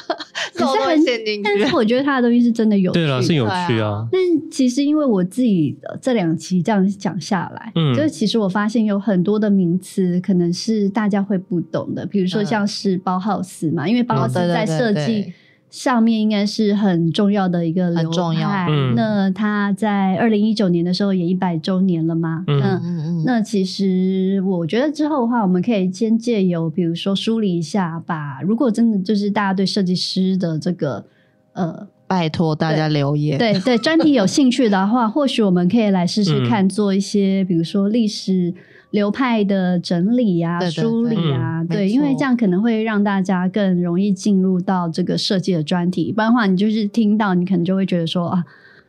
[0.55, 1.05] 可是很，
[1.43, 4.07] 但是我觉得他的东西是真的有趣，对了，是有趣啊。
[4.13, 15.35] 但其实因为我自己这两期这样讲下来，嗯，就是其实我发现有很多的名词可能是大家会不懂的，比如说像是包浩斯嘛，因为包浩斯在设计。
[15.69, 18.67] 上面应该是很重要的一个流派。
[18.71, 22.45] 嗯、那他在二零一九年的时候也一百周年了嘛？
[22.47, 23.23] 嗯嗯嗯。
[23.27, 28.41] 那其实我觉得之后的话，我们可以先借由比如说梳理一下吧。
[28.43, 31.05] 如果真的就是大家对设计师的这个
[31.53, 33.37] 呃，拜托大家留言。
[33.37, 38.55] 对对，专题有兴趣的话，或许我们可以来试试看做一些，嗯、比如说历史。
[38.91, 40.83] 流派的整理啊，对对对。
[40.83, 46.13] 梳理啊，嗯、对，因为这样可能会让大家更容易进入到这个设计的专题。
[46.13, 48.45] 不然的话，你就是听到，你可能就会觉得说啊，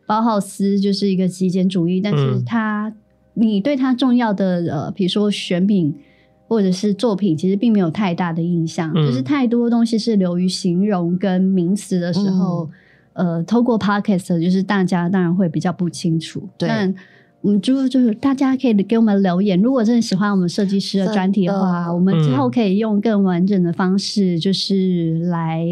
[0.06, 2.96] 包浩斯就是一个极简主义，但是他，嗯、
[3.34, 5.94] 你对他重要的呃，比如说选品
[6.48, 12.70] 或者是作品，其实并没有太大的印象，嗯、就是太多东西是流于形容跟名词的时候，
[13.14, 16.94] 嗯、呃，透过 podcast 就是大家当然会比较不清楚，但
[17.42, 25.64] 我们就就是大家可以给我们留言，如果真的喜欢我们设计师的专题的话，的我们之后可以用更完整的方式，就是来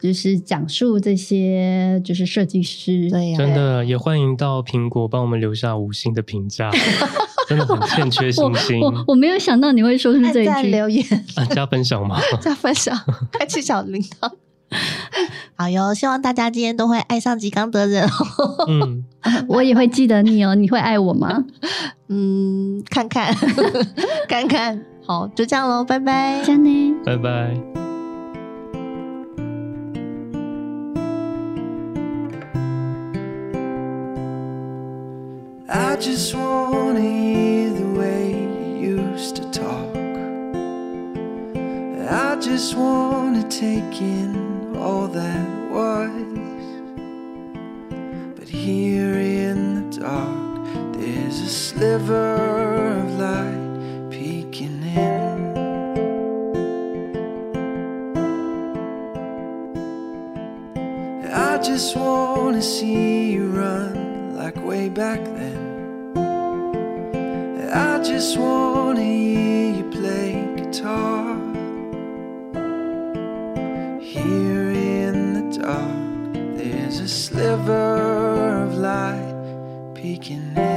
[0.00, 3.08] 就是讲述这些就是设计师。
[3.10, 6.70] 对呀，真的也欢迎到苹果帮我们留下五星的评价，
[7.46, 8.80] 真的很欠缺信心。
[8.80, 11.04] 我我，我没有想到你会说出这一句留言
[11.36, 12.18] 啊，加分享吗？
[12.40, 12.96] 加分享，
[13.32, 14.32] 开启小铃铛。
[15.56, 18.08] 好哟，希望大家今天都会爱上吉冈德人。
[18.68, 19.04] 嗯，
[19.48, 20.54] 我也会记得你哦。
[20.54, 21.44] 你会爱我吗？
[22.08, 23.34] 嗯，看看，
[24.28, 24.84] 看看。
[25.04, 26.42] 好，就这样喽，拜拜。
[27.04, 27.56] 拜拜。
[35.68, 38.30] I just wanna hear the way
[38.80, 39.96] you used to talk.
[42.08, 46.10] I just wanna take in all that was.
[48.38, 55.56] But here in the dark, there's a sliver of light peeking in.
[61.32, 65.64] I just wanna see you run like way back then.
[67.72, 69.85] I just wanna hear you
[77.08, 80.75] sliver of light peeking in.